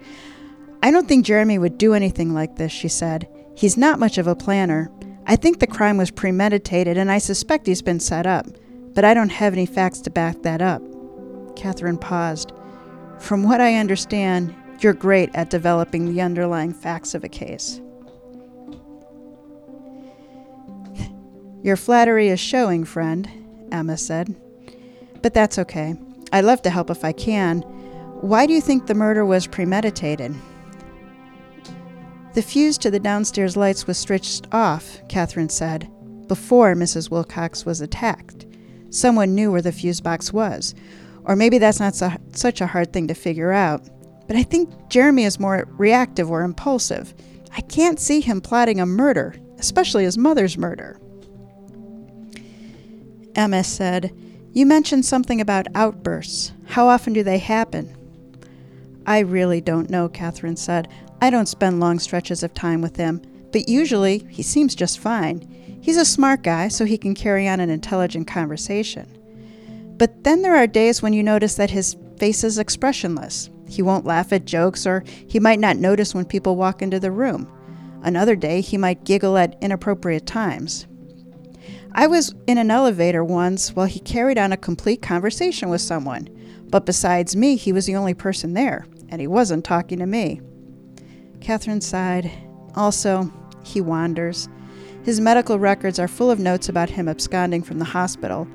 I 0.81 0.91
don't 0.91 1.07
think 1.07 1.25
Jeremy 1.25 1.59
would 1.59 1.77
do 1.77 1.93
anything 1.93 2.33
like 2.33 2.55
this, 2.55 2.71
she 2.71 2.87
said. 2.87 3.27
He's 3.55 3.77
not 3.77 3.99
much 3.99 4.17
of 4.17 4.27
a 4.27 4.35
planner. 4.35 4.89
I 5.27 5.35
think 5.35 5.59
the 5.59 5.67
crime 5.67 5.97
was 5.97 6.11
premeditated, 6.11 6.97
and 6.97 7.11
I 7.11 7.17
suspect 7.17 7.67
he's 7.67 7.81
been 7.81 7.99
set 7.99 8.25
up, 8.25 8.47
but 8.93 9.03
I 9.05 9.13
don't 9.13 9.29
have 9.29 9.53
any 9.53 9.65
facts 9.65 9.99
to 10.01 10.09
back 10.09 10.41
that 10.43 10.61
up. 10.61 10.81
Catherine 11.55 11.97
paused. 11.97 12.53
From 13.19 13.43
what 13.43 13.59
I 13.59 13.75
understand, 13.75 14.55
you're 14.83 14.93
great 14.93 15.29
at 15.33 15.50
developing 15.50 16.05
the 16.05 16.21
underlying 16.21 16.74
facts 16.74 17.13
of 17.13 17.24
a 17.24 17.29
case. 17.29 17.81
Your 21.62 21.75
flattery 21.75 22.29
is 22.29 22.39
showing, 22.39 22.86
friend, 22.86 23.29
Emma 23.71 23.98
said. 23.98 24.36
But 25.21 25.33
that's 25.33 25.59
okay. 25.59 25.95
I'd 26.31 26.45
love 26.45 26.62
to 26.62 26.69
help 26.69 26.89
if 26.89 27.03
I 27.03 27.12
can. 27.12 27.62
Why 28.21 28.45
do 28.45 28.53
you 28.53 28.62
think 28.62 28.88
the 28.88 28.93
murder 28.93 29.25
was 29.25 29.48
premeditated? 29.48 30.33
The 32.33 32.41
fuse 32.41 32.77
to 32.79 32.91
the 32.91 33.00
downstairs 33.00 33.57
lights 33.57 33.88
was 33.88 33.98
stretched 33.98 34.48
off, 34.51 35.01
Catherine 35.09 35.50
said, 35.50 35.89
before 36.27 36.75
Mrs. 36.75 37.09
Wilcox 37.09 37.65
was 37.65 37.81
attacked. 37.81 38.45
Someone 38.91 39.36
knew 39.36 39.51
where 39.51 39.62
the 39.62 39.71
fuse 39.71 40.00
box 40.00 40.31
was. 40.31 40.75
Or 41.24 41.36
maybe 41.36 41.57
that's 41.57 41.79
not 41.79 41.95
so, 41.95 42.12
such 42.33 42.62
a 42.62 42.67
hard 42.67 42.93
thing 42.93 43.07
to 43.07 43.13
figure 43.13 43.51
out. 43.51 43.81
But 44.29 44.38
I 44.38 44.43
think 44.43 44.69
Jeremy 44.89 45.24
is 45.24 45.39
more 45.39 45.67
reactive 45.71 46.29
or 46.29 46.43
impulsive. 46.43 47.15
I 47.57 47.62
can't 47.62 48.00
see 48.00 48.21
him 48.21 48.41
plotting 48.41 48.79
a 48.79 48.86
murder, 48.86 49.36
especially 49.57 50.03
his 50.03 50.19
mother's 50.19 50.55
murder. 50.55 51.00
Emma 53.33 53.63
said, 53.63 54.15
You 54.53 54.67
mentioned 54.67 55.03
something 55.03 55.41
about 55.41 55.65
outbursts. 55.74 56.51
How 56.67 56.88
often 56.88 57.12
do 57.13 57.24
they 57.24 57.39
happen? 57.39 57.98
I 59.07 59.17
really 59.19 59.62
don't 59.62 59.89
know, 59.89 60.07
Catherine 60.07 60.57
said. 60.57 60.89
I 61.19 61.31
don't 61.31 61.48
spend 61.48 61.79
long 61.79 61.98
stretches 61.98 62.43
of 62.43 62.53
time 62.53 62.83
with 62.83 62.98
him, 62.98 63.24
but 63.51 63.67
usually 63.67 64.19
he 64.29 64.43
seems 64.43 64.75
just 64.75 65.00
fine. 65.00 65.79
He's 65.81 65.98
a 65.98 66.05
smart 66.05 66.43
guy, 66.43 66.67
so 66.67 66.86
he 66.86 67.00
can 67.00 67.15
carry 67.15 67.48
on 67.48 67.59
an 67.59 67.71
intelligent 67.71 68.27
conversation. 68.27 69.07
But 69.98 70.24
then 70.24 70.43
there 70.43 70.55
are 70.55 70.67
days 70.67 71.01
when 71.01 71.13
you 71.13 71.24
notice 71.24 71.55
that 71.55 71.71
his 71.71 71.98
face 72.19 72.43
is 72.43 72.59
expressionless. 72.59 73.50
He 73.69 73.81
won't 73.81 74.05
laugh 74.05 74.33
at 74.33 74.45
jokes, 74.45 74.88
or 74.88 75.03
he 75.07 75.39
might 75.39 75.59
not 75.59 75.77
notice 75.77 76.15
when 76.15 76.25
people 76.25 76.55
walk 76.55 76.81
into 76.81 76.99
the 76.99 77.11
room. 77.11 77.47
Another 78.01 78.35
day, 78.35 78.61
he 78.61 78.77
might 78.77 79.05
giggle 79.05 79.38
at 79.38 79.57
inappropriate 79.61 80.25
times. 80.25 80.88
I 81.93 82.07
was 82.07 82.33
in 82.47 82.57
an 82.57 82.71
elevator 82.71 83.23
once 83.23 83.75
while 83.75 83.85
he 83.85 83.99
carried 83.99 84.38
on 84.38 84.51
a 84.51 84.57
complete 84.57 85.01
conversation 85.01 85.69
with 85.69 85.81
someone, 85.81 86.27
but 86.69 86.85
besides 86.85 87.35
me, 87.35 87.55
he 87.55 87.71
was 87.71 87.85
the 87.85 87.95
only 87.95 88.13
person 88.13 88.53
there, 88.53 88.85
and 89.09 89.21
he 89.21 89.27
wasn't 89.27 89.65
talking 89.65 89.99
to 89.99 90.05
me. 90.05 90.41
Catherine 91.41 91.81
sighed. 91.81 92.31
Also, 92.75 93.31
he 93.63 93.81
wanders. 93.81 94.49
His 95.03 95.19
medical 95.19 95.59
records 95.59 95.99
are 95.99 96.07
full 96.07 96.29
of 96.29 96.39
notes 96.39 96.69
about 96.69 96.89
him 96.89 97.07
absconding 97.07 97.63
from 97.63 97.79
the 97.79 97.85
hospital. 97.85 98.47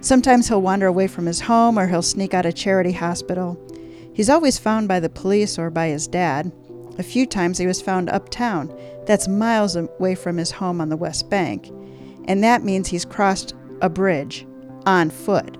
Sometimes 0.00 0.48
he'll 0.48 0.62
wander 0.62 0.86
away 0.86 1.06
from 1.06 1.26
his 1.26 1.40
home 1.40 1.78
or 1.78 1.86
he'll 1.86 2.02
sneak 2.02 2.34
out 2.34 2.46
of 2.46 2.54
charity 2.54 2.92
hospital. 2.92 3.60
He's 4.20 4.28
always 4.28 4.58
found 4.58 4.86
by 4.86 5.00
the 5.00 5.08
police 5.08 5.58
or 5.58 5.70
by 5.70 5.88
his 5.88 6.06
dad. 6.06 6.52
A 6.98 7.02
few 7.02 7.24
times 7.24 7.56
he 7.56 7.66
was 7.66 7.80
found 7.80 8.10
uptown. 8.10 8.70
That's 9.06 9.26
miles 9.26 9.76
away 9.76 10.14
from 10.14 10.36
his 10.36 10.50
home 10.50 10.78
on 10.82 10.90
the 10.90 10.96
West 10.98 11.30
Bank. 11.30 11.70
And 12.26 12.44
that 12.44 12.62
means 12.62 12.88
he's 12.88 13.06
crossed 13.06 13.54
a 13.80 13.88
bridge 13.88 14.46
on 14.84 15.08
foot. 15.08 15.56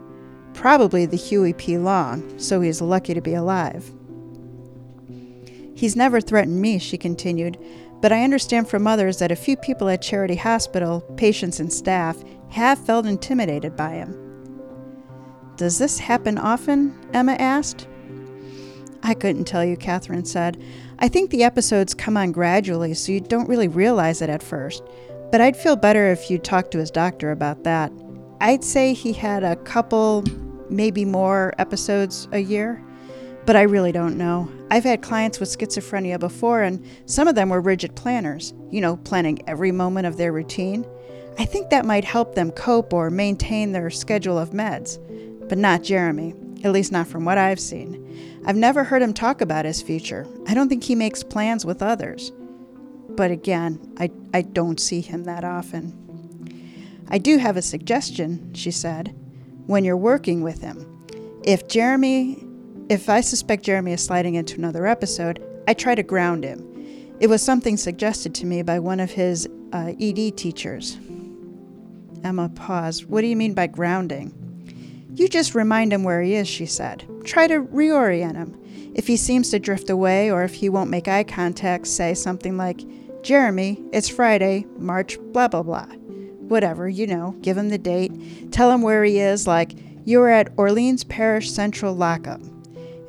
Probably 0.52 1.06
the 1.06 1.16
Huey 1.16 1.54
P. 1.54 1.78
Long, 1.78 2.38
so 2.38 2.60
he's 2.60 2.82
lucky 2.82 3.14
to 3.14 3.22
be 3.22 3.32
alive. 3.32 3.90
He's 5.74 5.96
never 5.96 6.20
threatened 6.20 6.60
me, 6.60 6.78
she 6.78 6.98
continued, 6.98 7.56
but 8.02 8.12
I 8.12 8.24
understand 8.24 8.68
from 8.68 8.86
others 8.86 9.20
that 9.20 9.32
a 9.32 9.36
few 9.36 9.56
people 9.56 9.88
at 9.88 10.02
Charity 10.02 10.36
Hospital, 10.36 11.00
patients 11.16 11.60
and 11.60 11.72
staff, 11.72 12.22
have 12.50 12.84
felt 12.84 13.06
intimidated 13.06 13.74
by 13.74 13.92
him. 13.92 14.14
Does 15.56 15.78
this 15.78 15.98
happen 15.98 16.36
often? 16.36 16.94
Emma 17.14 17.36
asked. 17.38 17.86
I 19.02 19.14
couldn't 19.14 19.46
tell 19.46 19.64
you, 19.64 19.76
Catherine 19.76 20.24
said. 20.24 20.62
I 20.98 21.08
think 21.08 21.30
the 21.30 21.44
episodes 21.44 21.94
come 21.94 22.16
on 22.16 22.32
gradually, 22.32 22.94
so 22.94 23.12
you 23.12 23.20
don't 23.20 23.48
really 23.48 23.68
realize 23.68 24.20
it 24.22 24.30
at 24.30 24.42
first. 24.42 24.82
But 25.30 25.40
I'd 25.40 25.56
feel 25.56 25.76
better 25.76 26.10
if 26.10 26.30
you 26.30 26.38
talked 26.38 26.70
to 26.72 26.78
his 26.78 26.90
doctor 26.90 27.30
about 27.30 27.64
that. 27.64 27.92
I'd 28.40 28.64
say 28.64 28.92
he 28.92 29.12
had 29.12 29.44
a 29.44 29.56
couple, 29.56 30.24
maybe 30.68 31.04
more 31.04 31.54
episodes 31.58 32.28
a 32.32 32.38
year 32.38 32.82
but 33.46 33.56
I 33.56 33.62
really 33.62 33.92
don't 33.92 34.16
know. 34.16 34.48
I've 34.70 34.84
had 34.84 35.02
clients 35.02 35.40
with 35.40 35.48
schizophrenia 35.48 36.20
before, 36.20 36.62
and 36.62 36.84
some 37.06 37.26
of 37.26 37.34
them 37.34 37.48
were 37.48 37.60
rigid 37.60 37.96
planners, 37.96 38.54
you 38.70 38.80
know, 38.80 38.96
planning 38.98 39.40
every 39.48 39.72
moment 39.72 40.06
of 40.06 40.16
their 40.16 40.32
routine. 40.32 40.86
I 41.38 41.44
think 41.46 41.70
that 41.70 41.84
might 41.84 42.04
help 42.04 42.34
them 42.34 42.52
cope 42.52 42.92
or 42.92 43.10
maintain 43.10 43.72
their 43.72 43.90
schedule 43.90 44.38
of 44.38 44.50
meds, 44.50 44.98
but 45.48 45.58
not 45.58 45.82
Jeremy, 45.82 46.34
at 46.62 46.72
least 46.72 46.92
not 46.92 47.08
from 47.08 47.24
what 47.24 47.38
I've 47.38 47.60
seen. 47.60 48.29
I've 48.46 48.56
never 48.56 48.84
heard 48.84 49.02
him 49.02 49.12
talk 49.12 49.40
about 49.40 49.64
his 49.64 49.82
future. 49.82 50.26
I 50.46 50.54
don't 50.54 50.68
think 50.68 50.84
he 50.84 50.94
makes 50.94 51.22
plans 51.22 51.64
with 51.64 51.82
others. 51.82 52.32
But 53.10 53.30
again, 53.30 53.94
I, 53.98 54.10
I 54.32 54.42
don't 54.42 54.80
see 54.80 55.00
him 55.00 55.24
that 55.24 55.44
often. 55.44 55.96
I 57.08 57.18
do 57.18 57.38
have 57.38 57.56
a 57.56 57.62
suggestion, 57.62 58.54
she 58.54 58.70
said, 58.70 59.14
when 59.66 59.84
you're 59.84 59.96
working 59.96 60.42
with 60.42 60.62
him. 60.62 60.86
If 61.44 61.68
Jeremy 61.68 62.44
if 62.90 63.08
I 63.08 63.20
suspect 63.20 63.62
Jeremy 63.62 63.92
is 63.92 64.02
sliding 64.02 64.34
into 64.34 64.56
another 64.56 64.84
episode, 64.84 65.40
I 65.68 65.74
try 65.74 65.94
to 65.94 66.02
ground 66.02 66.42
him. 66.42 66.66
It 67.20 67.28
was 67.28 67.40
something 67.40 67.76
suggested 67.76 68.34
to 68.34 68.46
me 68.46 68.62
by 68.62 68.80
one 68.80 68.98
of 68.98 69.12
his 69.12 69.48
uh, 69.72 69.92
ED 70.00 70.36
teachers. 70.36 70.98
Emma 72.24 72.48
paused. 72.48 73.06
What 73.06 73.20
do 73.20 73.28
you 73.28 73.36
mean 73.36 73.54
by 73.54 73.68
grounding? 73.68 74.34
You 75.14 75.28
just 75.28 75.54
remind 75.54 75.92
him 75.92 76.04
where 76.04 76.22
he 76.22 76.34
is, 76.34 76.48
she 76.48 76.66
said. 76.66 77.04
Try 77.24 77.46
to 77.48 77.62
reorient 77.62 78.36
him. 78.36 78.56
If 78.94 79.06
he 79.06 79.16
seems 79.16 79.50
to 79.50 79.58
drift 79.58 79.90
away 79.90 80.30
or 80.30 80.42
if 80.42 80.54
he 80.54 80.68
won't 80.68 80.90
make 80.90 81.08
eye 81.08 81.24
contact, 81.24 81.86
say 81.86 82.14
something 82.14 82.56
like, 82.56 82.80
Jeremy, 83.22 83.82
it's 83.92 84.08
Friday, 84.08 84.66
March, 84.78 85.18
blah, 85.32 85.48
blah, 85.48 85.62
blah. 85.62 85.86
Whatever, 85.86 86.88
you 86.88 87.06
know, 87.06 87.36
give 87.42 87.56
him 87.56 87.68
the 87.68 87.78
date. 87.78 88.50
Tell 88.50 88.70
him 88.70 88.82
where 88.82 89.04
he 89.04 89.20
is, 89.20 89.46
like, 89.46 89.72
you 90.04 90.20
are 90.22 90.30
at 90.30 90.52
Orleans 90.56 91.04
Parish 91.04 91.50
Central 91.50 91.94
Lockup 91.94 92.40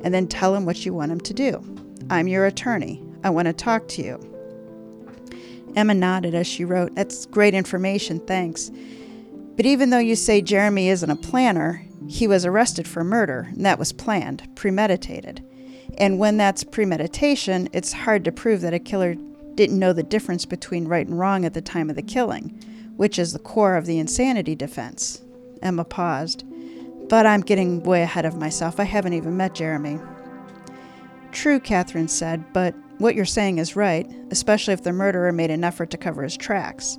and 0.04 0.12
then 0.12 0.26
tell 0.26 0.54
him 0.54 0.66
what 0.66 0.84
you 0.84 0.92
want 0.92 1.12
him 1.12 1.20
to 1.20 1.34
do. 1.34 1.64
I'm 2.10 2.28
your 2.28 2.46
attorney. 2.46 3.02
I 3.24 3.30
want 3.30 3.46
to 3.46 3.52
talk 3.52 3.88
to 3.88 4.02
you. 4.02 4.20
Emma 5.74 5.94
nodded 5.94 6.34
as 6.34 6.46
she 6.46 6.64
wrote, 6.64 6.94
That's 6.94 7.26
great 7.26 7.54
information, 7.54 8.20
thanks. 8.20 8.70
But 9.56 9.66
even 9.66 9.90
though 9.90 9.98
you 9.98 10.16
say 10.16 10.42
Jeremy 10.42 10.88
isn't 10.88 11.10
a 11.10 11.16
planner, 11.16 11.86
he 12.12 12.28
was 12.28 12.44
arrested 12.44 12.86
for 12.86 13.02
murder, 13.02 13.48
and 13.52 13.64
that 13.64 13.78
was 13.78 13.90
planned, 13.90 14.46
premeditated. 14.54 15.42
And 15.96 16.18
when 16.18 16.36
that's 16.36 16.62
premeditation, 16.62 17.70
it's 17.72 17.94
hard 17.94 18.22
to 18.26 18.32
prove 18.32 18.60
that 18.60 18.74
a 18.74 18.78
killer 18.78 19.14
didn't 19.54 19.78
know 19.78 19.94
the 19.94 20.02
difference 20.02 20.44
between 20.44 20.88
right 20.88 21.06
and 21.06 21.18
wrong 21.18 21.46
at 21.46 21.54
the 21.54 21.62
time 21.62 21.88
of 21.88 21.96
the 21.96 22.02
killing, 22.02 22.50
which 22.96 23.18
is 23.18 23.32
the 23.32 23.38
core 23.38 23.76
of 23.76 23.86
the 23.86 23.98
insanity 23.98 24.54
defense. 24.54 25.22
Emma 25.62 25.84
paused. 25.84 26.44
But 27.08 27.24
I'm 27.24 27.40
getting 27.40 27.82
way 27.82 28.02
ahead 28.02 28.26
of 28.26 28.36
myself. 28.36 28.78
I 28.78 28.84
haven't 28.84 29.14
even 29.14 29.38
met 29.38 29.54
Jeremy. 29.54 29.98
True, 31.30 31.60
Catherine 31.60 32.08
said, 32.08 32.44
but 32.52 32.74
what 32.98 33.14
you're 33.14 33.24
saying 33.24 33.56
is 33.56 33.74
right, 33.74 34.06
especially 34.30 34.74
if 34.74 34.82
the 34.82 34.92
murderer 34.92 35.32
made 35.32 35.50
an 35.50 35.64
effort 35.64 35.90
to 35.90 35.96
cover 35.96 36.22
his 36.22 36.36
tracks. 36.36 36.98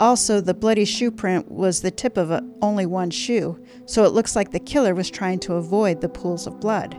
Also, 0.00 0.40
the 0.40 0.54
bloody 0.54 0.84
shoe 0.84 1.10
print 1.10 1.50
was 1.50 1.80
the 1.80 1.90
tip 1.90 2.16
of 2.16 2.30
a, 2.30 2.44
only 2.62 2.86
one 2.86 3.10
shoe, 3.10 3.62
so 3.84 4.04
it 4.04 4.12
looks 4.12 4.36
like 4.36 4.50
the 4.50 4.60
killer 4.60 4.94
was 4.94 5.10
trying 5.10 5.40
to 5.40 5.54
avoid 5.54 6.00
the 6.00 6.08
pools 6.08 6.46
of 6.46 6.60
blood. 6.60 6.96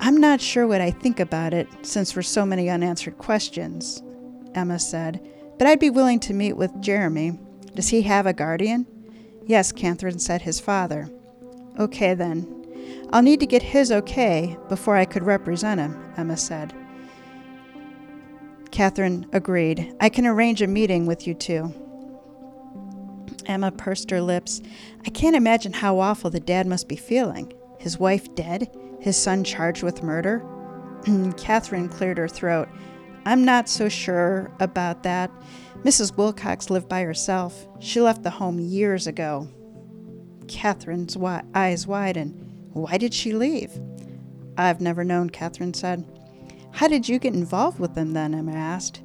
I'm 0.00 0.16
not 0.16 0.40
sure 0.40 0.66
what 0.66 0.80
I 0.80 0.90
think 0.90 1.20
about 1.20 1.52
it, 1.52 1.68
since 1.82 2.12
there's 2.12 2.28
so 2.28 2.46
many 2.46 2.70
unanswered 2.70 3.18
questions, 3.18 4.02
Emma 4.54 4.78
said, 4.78 5.26
but 5.58 5.66
I'd 5.66 5.80
be 5.80 5.90
willing 5.90 6.20
to 6.20 6.34
meet 6.34 6.54
with 6.54 6.80
Jeremy. 6.80 7.38
Does 7.74 7.88
he 7.88 8.02
have 8.02 8.26
a 8.26 8.32
guardian? 8.32 8.86
Yes, 9.44 9.72
Catherine 9.72 10.18
said 10.18 10.42
his 10.42 10.60
father. 10.60 11.10
Okay 11.78 12.14
then. 12.14 12.52
I'll 13.12 13.22
need 13.22 13.40
to 13.40 13.46
get 13.46 13.62
his 13.62 13.92
okay 13.92 14.56
before 14.68 14.96
I 14.96 15.04
could 15.04 15.22
represent 15.22 15.80
him, 15.80 16.12
Emma 16.16 16.36
said. 16.36 16.74
Catherine 18.76 19.24
agreed. 19.32 19.96
I 20.00 20.10
can 20.10 20.26
arrange 20.26 20.60
a 20.60 20.66
meeting 20.66 21.06
with 21.06 21.26
you 21.26 21.32
two. 21.32 21.72
Emma 23.46 23.72
pursed 23.72 24.10
her 24.10 24.20
lips. 24.20 24.60
I 25.06 25.08
can't 25.08 25.34
imagine 25.34 25.72
how 25.72 25.98
awful 25.98 26.28
the 26.28 26.40
dad 26.40 26.66
must 26.66 26.86
be 26.86 26.94
feeling. 26.94 27.54
His 27.78 27.98
wife 27.98 28.34
dead? 28.34 28.70
His 29.00 29.16
son 29.16 29.44
charged 29.44 29.82
with 29.82 30.02
murder? 30.02 30.44
Catherine 31.38 31.88
cleared 31.88 32.18
her 32.18 32.28
throat. 32.28 32.68
I'm 33.24 33.46
not 33.46 33.70
so 33.70 33.88
sure 33.88 34.52
about 34.60 35.04
that. 35.04 35.30
Mrs. 35.82 36.14
Wilcox 36.14 36.68
lived 36.68 36.86
by 36.86 37.00
herself. 37.00 37.66
She 37.80 38.02
left 38.02 38.24
the 38.24 38.28
home 38.28 38.60
years 38.60 39.06
ago. 39.06 39.48
Catherine's 40.48 41.14
wi- 41.14 41.44
eyes 41.54 41.86
widened. 41.86 42.68
Why 42.74 42.98
did 42.98 43.14
she 43.14 43.32
leave? 43.32 43.72
I've 44.58 44.82
never 44.82 45.02
known, 45.02 45.30
Catherine 45.30 45.72
said. 45.72 46.04
How 46.76 46.88
did 46.88 47.08
you 47.08 47.18
get 47.18 47.32
involved 47.32 47.78
with 47.78 47.94
them 47.94 48.12
then? 48.12 48.34
Emma 48.34 48.52
asked. 48.52 49.00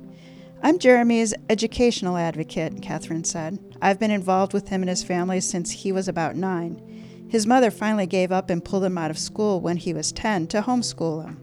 I'm 0.62 0.78
Jeremy's 0.78 1.34
educational 1.50 2.18
advocate, 2.18 2.82
Catherine 2.82 3.24
said. 3.24 3.60
I've 3.82 3.98
been 3.98 4.12
involved 4.12 4.51
with 4.51 4.68
him 4.68 4.82
and 4.82 4.90
his 4.90 5.04
family 5.04 5.40
since 5.40 5.72
he 5.72 5.94
was 5.94 6.10
about 6.10 6.36
nine. 6.36 7.25
His 7.30 7.48
mother 7.48 7.72
finally 7.72 8.08
gave 8.08 8.30
up 8.30 8.50
and 8.50 8.63
pulled 8.63 8.84
him 8.84 8.98
out 8.98 9.10
of 9.10 9.18
school 9.18 9.62
when 9.62 9.78
he 9.78 9.94
was 9.94 10.12
10 10.12 10.48
to 10.48 10.63
homeschool 10.63 11.24
him. 11.24 11.42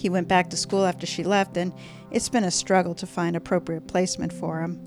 He 0.00 0.08
went 0.08 0.26
back 0.26 0.48
to 0.50 0.56
school 0.56 0.86
after 0.86 1.06
she 1.06 1.22
left, 1.22 1.54
and 1.58 1.74
it's 2.10 2.30
been 2.30 2.44
a 2.44 2.50
struggle 2.50 2.94
to 2.94 3.06
find 3.06 3.36
appropriate 3.36 3.88
placement 3.88 4.32
for 4.32 4.62
him. 4.62 4.82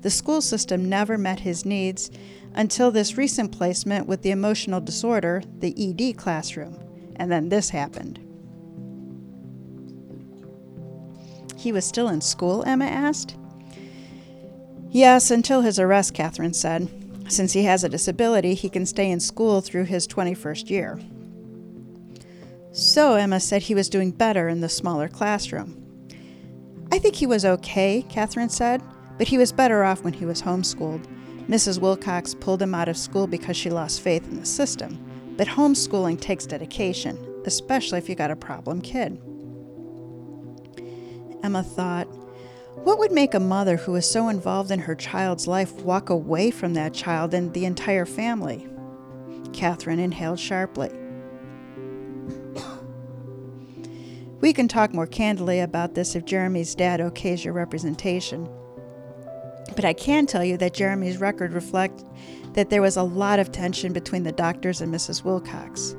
The 0.00 0.10
school 0.10 0.40
system 0.40 0.88
never 0.88 1.16
met 1.16 1.38
his 1.38 1.64
needs 1.64 2.10
until 2.52 2.90
this 2.90 3.16
recent 3.16 3.52
placement 3.52 4.08
with 4.08 4.22
the 4.22 4.32
emotional 4.32 4.80
disorder, 4.80 5.40
the 5.60 5.72
ED 5.78 6.16
classroom, 6.18 6.76
and 7.14 7.30
then 7.30 7.48
this 7.48 7.70
happened. 7.70 8.27
He 11.58 11.72
was 11.72 11.84
still 11.84 12.08
in 12.08 12.20
school? 12.20 12.62
Emma 12.64 12.84
asked. 12.84 13.36
Yes, 14.90 15.30
until 15.30 15.60
his 15.60 15.80
arrest, 15.80 16.14
Catherine 16.14 16.54
said. 16.54 16.88
Since 17.28 17.52
he 17.52 17.64
has 17.64 17.82
a 17.82 17.88
disability, 17.88 18.54
he 18.54 18.70
can 18.70 18.86
stay 18.86 19.10
in 19.10 19.18
school 19.18 19.60
through 19.60 19.84
his 19.84 20.06
21st 20.06 20.70
year. 20.70 21.00
So 22.70 23.16
Emma 23.16 23.40
said 23.40 23.62
he 23.62 23.74
was 23.74 23.88
doing 23.88 24.12
better 24.12 24.48
in 24.48 24.60
the 24.60 24.68
smaller 24.68 25.08
classroom. 25.08 25.74
I 26.92 27.00
think 27.00 27.16
he 27.16 27.26
was 27.26 27.44
okay, 27.44 28.04
Catherine 28.08 28.48
said, 28.48 28.80
but 29.18 29.26
he 29.26 29.36
was 29.36 29.52
better 29.52 29.82
off 29.82 30.04
when 30.04 30.12
he 30.12 30.24
was 30.24 30.40
homeschooled. 30.40 31.06
Mrs. 31.48 31.80
Wilcox 31.80 32.34
pulled 32.34 32.62
him 32.62 32.74
out 32.74 32.88
of 32.88 32.96
school 32.96 33.26
because 33.26 33.56
she 33.56 33.68
lost 33.68 34.00
faith 34.00 34.26
in 34.28 34.38
the 34.38 34.46
system, 34.46 35.04
but 35.36 35.48
homeschooling 35.48 36.20
takes 36.20 36.46
dedication, 36.46 37.18
especially 37.44 37.98
if 37.98 38.08
you 38.08 38.14
got 38.14 38.30
a 38.30 38.36
problem 38.36 38.80
kid. 38.80 39.20
Emma 41.48 41.62
thought, 41.62 42.04
what 42.84 42.98
would 42.98 43.10
make 43.10 43.32
a 43.32 43.40
mother 43.40 43.78
who 43.78 43.94
is 43.94 44.04
so 44.04 44.28
involved 44.28 44.70
in 44.70 44.80
her 44.80 44.94
child's 44.94 45.46
life 45.46 45.72
walk 45.80 46.10
away 46.10 46.50
from 46.50 46.74
that 46.74 46.92
child 46.92 47.32
and 47.32 47.54
the 47.54 47.64
entire 47.64 48.04
family? 48.04 48.68
Catherine 49.54 49.98
inhaled 49.98 50.38
sharply. 50.38 50.90
We 54.42 54.52
can 54.52 54.68
talk 54.68 54.92
more 54.92 55.06
candidly 55.06 55.60
about 55.60 55.94
this 55.94 56.14
if 56.14 56.26
Jeremy's 56.26 56.74
dad 56.74 57.00
okays 57.00 57.44
your 57.44 57.54
representation. 57.54 58.46
But 59.74 59.86
I 59.86 59.94
can 59.94 60.26
tell 60.26 60.44
you 60.44 60.58
that 60.58 60.74
Jeremy's 60.74 61.16
record 61.16 61.54
reflects 61.54 62.04
that 62.52 62.68
there 62.68 62.82
was 62.82 62.98
a 62.98 63.02
lot 63.02 63.38
of 63.38 63.52
tension 63.52 63.94
between 63.94 64.22
the 64.22 64.32
doctors 64.32 64.82
and 64.82 64.94
Mrs. 64.94 65.24
Wilcox. 65.24 65.96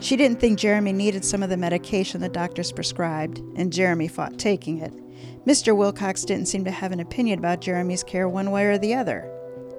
She 0.00 0.16
didn't 0.16 0.40
think 0.40 0.58
Jeremy 0.58 0.92
needed 0.92 1.24
some 1.24 1.42
of 1.42 1.50
the 1.50 1.56
medication 1.56 2.20
the 2.20 2.28
doctors 2.28 2.72
prescribed, 2.72 3.38
and 3.56 3.72
Jeremy 3.72 4.08
fought 4.08 4.38
taking 4.38 4.78
it. 4.78 4.92
Mr. 5.46 5.76
Wilcox 5.76 6.24
didn't 6.24 6.48
seem 6.48 6.64
to 6.64 6.70
have 6.70 6.92
an 6.92 7.00
opinion 7.00 7.38
about 7.38 7.60
Jeremy's 7.60 8.02
care 8.02 8.28
one 8.28 8.50
way 8.50 8.64
or 8.64 8.78
the 8.78 8.94
other. 8.94 9.30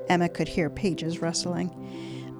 Emma 0.10 0.30
could 0.30 0.48
hear 0.48 0.70
pages 0.70 1.22
rustling. 1.22 1.72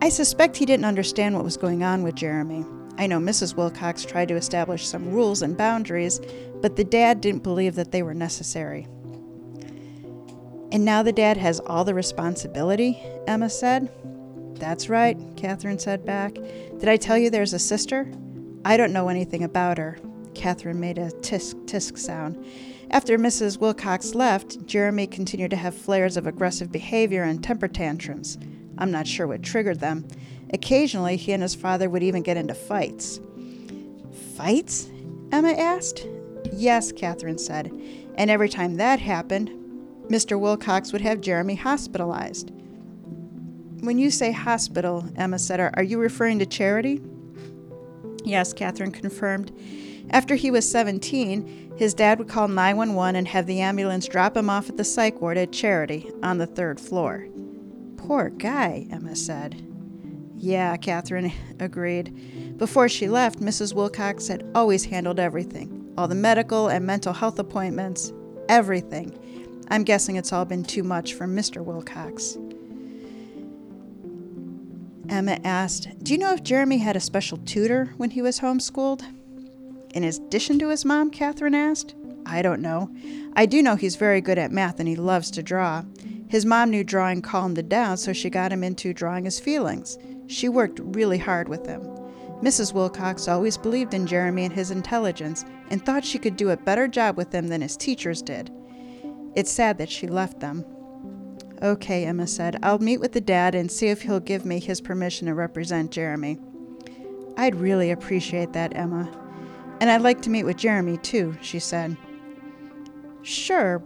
I 0.02 0.10
suspect 0.10 0.58
he 0.58 0.66
didn't 0.66 0.86
understand 0.86 1.36
what 1.36 1.44
was 1.44 1.58
going 1.58 1.84
on 1.84 2.04
with 2.04 2.16
Jeremy. 2.16 2.66
I 2.98 3.08
know 3.08 3.20
Mrs. 3.20 3.56
Wilcox 3.56 4.06
tried 4.06 4.30
to 4.30 4.36
establish 4.36 4.88
some 4.88 5.12
rules 5.12 5.42
and 5.42 5.58
boundaries, 5.58 6.22
but 6.62 6.76
the 6.76 6.84
dad 6.84 7.22
didn't 7.22 7.44
believe 7.44 7.76
that 7.76 7.92
they 7.92 8.04
were 8.04 8.14
necessary. 8.14 8.88
And 10.72 10.86
now 10.86 11.04
the 11.04 11.12
dad 11.12 11.38
has 11.38 11.60
all 11.62 11.84
the 11.84 11.94
responsibility, 11.94 13.02
Emma 13.28 13.50
said. 13.50 13.92
That's 14.60 14.90
right, 14.90 15.18
Catherine 15.36 15.80
said 15.80 16.06
back. 16.06 16.38
Did 16.80 16.90
I 16.90 16.98
tell 16.98 17.18
you 17.18 17.30
there's 17.30 17.54
a 17.54 17.60
sister? 17.60 18.12
I 18.66 18.78
don't 18.78 18.94
know 18.94 19.10
anything 19.10 19.44
about 19.44 19.78
her. 19.78 19.98
Catherine 20.34 20.80
made 20.80 20.98
a 20.98 21.12
tisk 21.12 21.66
tisk 21.66 21.98
sound. 21.98 22.46
After 22.92 23.18
Mrs. 23.18 23.60
Wilcox 23.60 24.14
left, 24.14 24.66
Jeremy 24.68 25.08
continued 25.08 25.52
to 25.52 25.58
have 25.58 25.74
flares 25.74 26.18
of 26.18 26.28
aggressive 26.28 26.72
behavior 26.72 27.24
and 27.24 27.44
temper 27.44 27.68
tantrums. 27.68 28.38
I'm 28.78 28.92
not 28.92 29.08
sure 29.08 29.26
what 29.26 29.42
triggered 29.42 29.80
them. 29.80 30.08
Occasionally, 30.54 31.16
he 31.16 31.32
and 31.32 31.42
his 31.42 31.56
father 31.56 31.90
would 31.90 32.04
even 32.04 32.22
get 32.22 32.38
into 32.38 32.54
fights. 32.54 33.20
Fights? 34.36 34.90
Emma 35.32 35.52
asked. 35.52 36.06
Yes, 36.54 36.92
Catherine 36.92 37.38
said. 37.38 37.72
And 38.16 38.30
every 38.30 38.50
time 38.50 38.76
that 38.76 39.00
happened, 39.00 39.50
Mr. 40.10 40.40
Wilcox 40.40 40.92
would 40.92 41.02
have 41.02 41.22
Jeremy 41.22 41.56
hospitalized. 41.56 42.52
When 43.82 43.98
you 43.98 44.10
say 44.10 44.32
hospital, 44.32 45.06
Emma 45.16 45.38
said, 45.38 45.60
are, 45.60 45.84
you 45.84 46.00
referring 46.00 46.40
to 46.40 46.46
charity? 46.46 47.02
Yes, 48.24 48.54
Catherine 48.54 48.92
confirmed. 48.92 49.52
After 50.10 50.36
he 50.36 50.52
was 50.52 50.70
17, 50.70 51.74
his 51.76 51.94
dad 51.94 52.20
would 52.20 52.30
call 52.30 52.48
911 52.48 53.16
and 53.16 53.28
have 53.28 53.46
the 53.46 53.62
ambulance 53.62 54.08
drop 54.08 54.36
him 54.38 54.50
off 54.50 54.70
at 54.70 54.78
the 54.78 54.84
psych 54.84 55.22
ward 55.22 55.38
at 55.38 55.52
Charity 55.52 56.10
on 56.24 56.38
the 56.38 56.48
third 56.48 56.80
floor. 56.80 57.28
Poor 57.98 58.30
guy, 58.30 58.88
Emma 58.92 59.16
said. 59.16 59.66
Yeah, 60.36 60.78
Catherine 60.78 61.34
agreed. 61.60 62.58
Before 62.58 62.88
she 62.88 63.10
left, 63.10 63.40
Mrs. 63.40 63.74
Wilcox 63.74 64.28
had 64.28 64.50
always 64.56 64.86
handled 64.86 65.20
everything 65.20 65.82
all 65.98 66.08
the 66.10 66.16
medical 66.16 66.68
and 66.68 66.86
mental 66.86 67.14
health 67.14 67.40
appointments, 67.40 68.12
everything. 68.50 69.18
I'm 69.70 69.84
guessing 69.84 70.18
it's 70.18 70.34
all 70.34 70.44
been 70.44 70.66
too 70.66 70.84
much 70.84 71.14
for 71.14 71.26
Mr. 71.26 71.64
Wilcox. 71.64 72.38
Emma 75.10 75.40
asked, 75.44 75.88
Do 76.04 76.14
you 76.14 76.18
know 76.18 76.34
if 76.34 76.44
Jeremy 76.44 76.80
had 76.80 76.96
a 76.96 77.00
special 77.00 77.38
tutor 77.40 77.94
when 77.98 78.12
he 78.12 78.22
was 78.22 78.40
homeschooled? 78.40 79.04
In 79.94 80.04
addition 80.04 80.60
to 80.60 80.70
his 80.70 80.86
mom, 80.86 81.10
Catherine 81.10 81.56
asked. 81.56 81.96
I 82.26 82.42
don't 82.42 82.62
know. 82.62 82.90
I 83.36 83.46
do 83.46 83.62
know 83.62 83.76
he's 83.76 83.96
very 83.96 84.20
good 84.20 84.38
at 84.38 84.52
math 84.52 84.80
and 84.80 84.90
he 84.90 84.96
loves 84.96 85.30
to 85.32 85.44
draw. 85.44 85.84
His 86.28 86.46
mom 86.46 86.72
knew 86.72 86.84
drawing 86.84 87.22
calmed 87.22 87.58
him 87.58 87.68
down, 87.68 87.98
so 87.98 88.12
she 88.12 88.30
got 88.30 88.52
him 88.52 88.64
into 88.64 88.94
drawing 88.94 89.26
his 89.26 89.40
feelings. 89.40 89.98
She 90.28 90.50
worked 90.50 90.80
really 90.84 91.20
hard 91.20 91.48
with 91.48 91.66
him. 91.68 91.82
Mrs. 92.42 92.74
Wilcox 92.74 93.28
always 93.28 93.58
believed 93.58 93.94
in 93.94 94.08
Jeremy 94.08 94.46
and 94.46 94.54
his 94.54 94.72
intelligence 94.72 95.46
and 95.70 95.84
thought 95.84 96.04
she 96.04 96.20
could 96.20 96.36
do 96.36 96.50
a 96.50 96.58
better 96.58 96.88
job 96.88 97.16
with 97.16 97.34
him 97.34 97.48
than 97.48 97.62
his 97.62 97.78
teachers 97.78 98.22
did. 98.22 98.52
It's 99.36 99.52
sad 99.52 99.78
that 99.78 99.90
she 99.90 100.08
left 100.08 100.40
them. 100.40 100.66
Okay, 101.62 102.06
Emma 102.06 102.28
said. 102.28 102.60
I'll 102.62 102.80
meet 102.80 103.00
with 103.00 103.14
the 103.14 103.22
dad 103.22 103.56
and 103.56 103.72
see 103.72 103.88
if 103.88 104.02
he'll 104.02 104.20
give 104.20 104.46
me 104.46 104.60
his 104.60 104.82
permission 104.82 105.28
to 105.28 105.34
represent 105.34 105.92
Jeremy. 105.92 106.38
I'd 107.38 107.56
really 107.56 107.92
appreciate 107.92 108.54
that, 108.54 108.76
Emma. 108.76 109.10
And 109.80 109.90
I'd 109.90 110.02
like 110.02 110.22
to 110.24 110.30
meet 110.30 110.44
with 110.44 110.58
Jeremy, 110.58 110.98
too, 110.98 111.38
she 111.42 111.60
said. 111.60 111.98
Sure, 113.24 113.82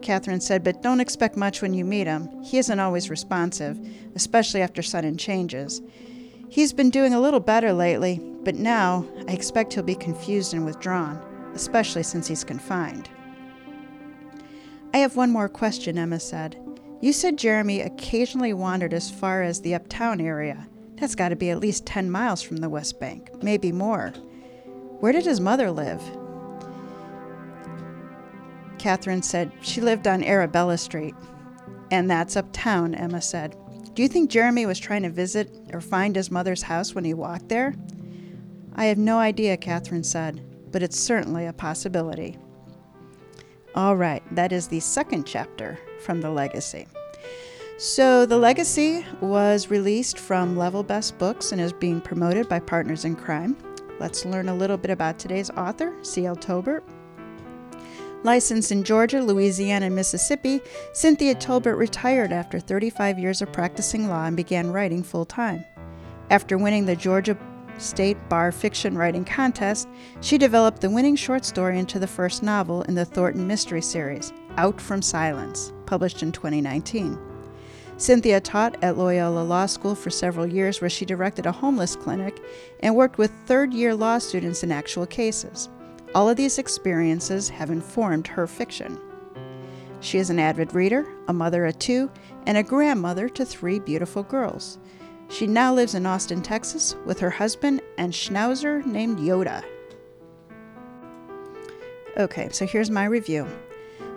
Catherine 0.00 0.40
said, 0.40 0.64
but 0.64 0.82
don't 0.82 1.00
expect 1.00 1.36
much 1.36 1.60
when 1.60 1.74
you 1.74 1.84
meet 1.84 2.06
him. 2.06 2.28
He 2.42 2.58
isn't 2.58 2.80
always 2.80 3.10
responsive, 3.10 3.78
especially 4.14 4.62
after 4.62 4.82
sudden 4.82 5.16
changes. 5.16 5.82
He's 6.48 6.72
been 6.72 6.90
doing 6.90 7.12
a 7.12 7.20
little 7.20 7.40
better 7.40 7.72
lately, 7.72 8.20
but 8.42 8.54
now 8.54 9.06
I 9.28 9.32
expect 9.32 9.74
he'll 9.74 9.82
be 9.82 9.94
confused 9.94 10.54
and 10.54 10.64
withdrawn, 10.64 11.20
especially 11.54 12.02
since 12.02 12.26
he's 12.26 12.44
confined. 12.44 13.10
I 14.94 14.98
have 14.98 15.16
one 15.16 15.30
more 15.30 15.48
question, 15.48 15.98
Emma 15.98 16.18
said. 16.18 16.56
You 17.00 17.12
said 17.12 17.38
Jeremy 17.38 17.80
occasionally 17.80 18.52
wandered 18.52 18.92
as 18.92 19.08
far 19.08 19.42
as 19.42 19.60
the 19.60 19.74
uptown 19.74 20.20
area. 20.20 20.66
That's 20.96 21.14
got 21.14 21.28
to 21.28 21.36
be 21.36 21.50
at 21.50 21.60
least 21.60 21.86
10 21.86 22.10
miles 22.10 22.42
from 22.42 22.56
the 22.56 22.68
West 22.68 22.98
Bank, 22.98 23.30
maybe 23.40 23.70
more. 23.70 24.08
Where 24.98 25.12
did 25.12 25.24
his 25.24 25.40
mother 25.40 25.70
live? 25.70 26.02
Catherine 28.78 29.22
said 29.22 29.52
she 29.60 29.80
lived 29.80 30.08
on 30.08 30.24
Arabella 30.24 30.76
Street. 30.76 31.14
And 31.92 32.10
that's 32.10 32.36
uptown, 32.36 32.96
Emma 32.96 33.22
said. 33.22 33.56
Do 33.94 34.02
you 34.02 34.08
think 34.08 34.28
Jeremy 34.28 34.66
was 34.66 34.80
trying 34.80 35.02
to 35.02 35.10
visit 35.10 35.56
or 35.72 35.80
find 35.80 36.16
his 36.16 36.32
mother's 36.32 36.62
house 36.62 36.96
when 36.96 37.04
he 37.04 37.14
walked 37.14 37.48
there? 37.48 37.74
I 38.74 38.86
have 38.86 38.98
no 38.98 39.18
idea, 39.18 39.56
Catherine 39.56 40.04
said, 40.04 40.44
but 40.72 40.82
it's 40.82 40.98
certainly 40.98 41.46
a 41.46 41.52
possibility. 41.52 42.36
All 43.76 43.96
right, 43.96 44.22
that 44.34 44.52
is 44.52 44.66
the 44.66 44.80
second 44.80 45.24
chapter 45.24 45.78
from 46.00 46.20
The 46.20 46.30
Legacy. 46.30 46.86
So, 47.78 48.26
The 48.26 48.36
Legacy 48.36 49.06
was 49.20 49.70
released 49.70 50.18
from 50.18 50.56
Level 50.56 50.82
Best 50.82 51.16
Books 51.18 51.52
and 51.52 51.60
is 51.60 51.72
being 51.72 52.00
promoted 52.00 52.48
by 52.48 52.58
Partners 52.58 53.04
in 53.04 53.14
Crime. 53.14 53.56
Let's 54.00 54.24
learn 54.24 54.48
a 54.48 54.54
little 54.54 54.76
bit 54.76 54.90
about 54.90 55.18
today's 55.18 55.50
author, 55.50 55.94
C.L. 56.02 56.36
Tolbert. 56.36 56.82
Licensed 58.24 58.72
in 58.72 58.82
Georgia, 58.82 59.22
Louisiana, 59.22 59.86
and 59.86 59.94
Mississippi, 59.94 60.60
Cynthia 60.92 61.36
Tolbert 61.36 61.78
retired 61.78 62.32
after 62.32 62.58
35 62.58 63.18
years 63.18 63.42
of 63.42 63.52
practicing 63.52 64.08
law 64.08 64.24
and 64.24 64.36
began 64.36 64.72
writing 64.72 65.04
full 65.04 65.24
time. 65.24 65.64
After 66.30 66.58
winning 66.58 66.84
the 66.84 66.96
Georgia 66.96 67.38
State 67.78 68.16
Bar 68.28 68.50
Fiction 68.50 68.98
Writing 68.98 69.24
Contest, 69.24 69.88
she 70.20 70.36
developed 70.36 70.80
the 70.80 70.90
winning 70.90 71.14
short 71.14 71.44
story 71.44 71.78
into 71.78 72.00
the 72.00 72.08
first 72.08 72.42
novel 72.42 72.82
in 72.82 72.96
the 72.96 73.04
Thornton 73.04 73.46
Mystery 73.46 73.82
Series, 73.82 74.32
Out 74.58 74.80
from 74.80 75.02
Silence, 75.02 75.72
published 75.86 76.24
in 76.24 76.32
2019. 76.32 77.16
Cynthia 77.96 78.40
taught 78.40 78.76
at 78.82 78.98
Loyola 78.98 79.44
Law 79.44 79.66
School 79.66 79.94
for 79.94 80.10
several 80.10 80.48
years, 80.48 80.80
where 80.80 80.90
she 80.90 81.04
directed 81.04 81.46
a 81.46 81.52
homeless 81.52 81.94
clinic 81.94 82.42
and 82.80 82.96
worked 82.96 83.18
with 83.18 83.30
third 83.46 83.72
year 83.72 83.94
law 83.94 84.18
students 84.18 84.64
in 84.64 84.72
actual 84.72 85.06
cases. 85.06 85.68
All 86.12 86.28
of 86.28 86.36
these 86.36 86.58
experiences 86.58 87.48
have 87.48 87.70
informed 87.70 88.26
her 88.26 88.48
fiction. 88.48 88.98
She 90.00 90.18
is 90.18 90.28
an 90.28 90.40
avid 90.40 90.74
reader, 90.74 91.06
a 91.28 91.32
mother 91.32 91.64
of 91.64 91.78
two, 91.78 92.10
and 92.44 92.58
a 92.58 92.62
grandmother 92.64 93.28
to 93.28 93.44
three 93.44 93.78
beautiful 93.78 94.24
girls. 94.24 94.78
She 95.28 95.46
now 95.46 95.72
lives 95.72 95.94
in 95.94 96.04
Austin, 96.04 96.42
Texas, 96.42 96.96
with 97.06 97.20
her 97.20 97.30
husband 97.30 97.80
and 97.96 98.12
schnauzer 98.12 98.84
named 98.84 99.20
Yoda. 99.20 99.62
Okay, 102.16 102.48
so 102.50 102.66
here's 102.66 102.90
my 102.90 103.04
review. 103.04 103.46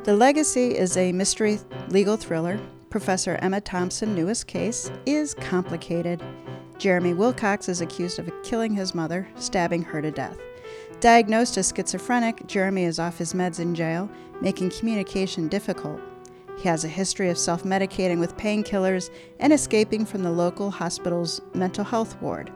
The 0.03 0.15
Legacy 0.15 0.75
is 0.75 0.97
a 0.97 1.11
mystery 1.11 1.59
legal 1.89 2.17
thriller. 2.17 2.59
Professor 2.89 3.35
Emma 3.35 3.61
Thornton's 3.61 4.01
newest 4.01 4.47
case 4.47 4.89
is 5.05 5.35
complicated. 5.35 6.23
Jeremy 6.79 7.13
Wilcox 7.13 7.69
is 7.69 7.81
accused 7.81 8.17
of 8.17 8.31
killing 8.41 8.73
his 8.73 8.95
mother, 8.95 9.27
stabbing 9.35 9.83
her 9.83 10.01
to 10.01 10.09
death. 10.09 10.39
Diagnosed 11.01 11.55
as 11.59 11.71
schizophrenic, 11.71 12.47
Jeremy 12.47 12.85
is 12.85 12.97
off 12.97 13.19
his 13.19 13.33
meds 13.33 13.59
in 13.59 13.75
jail, 13.75 14.09
making 14.41 14.71
communication 14.71 15.47
difficult. 15.47 16.01
He 16.57 16.67
has 16.67 16.83
a 16.83 16.87
history 16.87 17.29
of 17.29 17.37
self 17.37 17.61
medicating 17.61 18.17
with 18.17 18.37
painkillers 18.37 19.11
and 19.39 19.53
escaping 19.53 20.07
from 20.07 20.23
the 20.23 20.31
local 20.31 20.71
hospital's 20.71 21.41
mental 21.53 21.83
health 21.83 22.19
ward. 22.23 22.51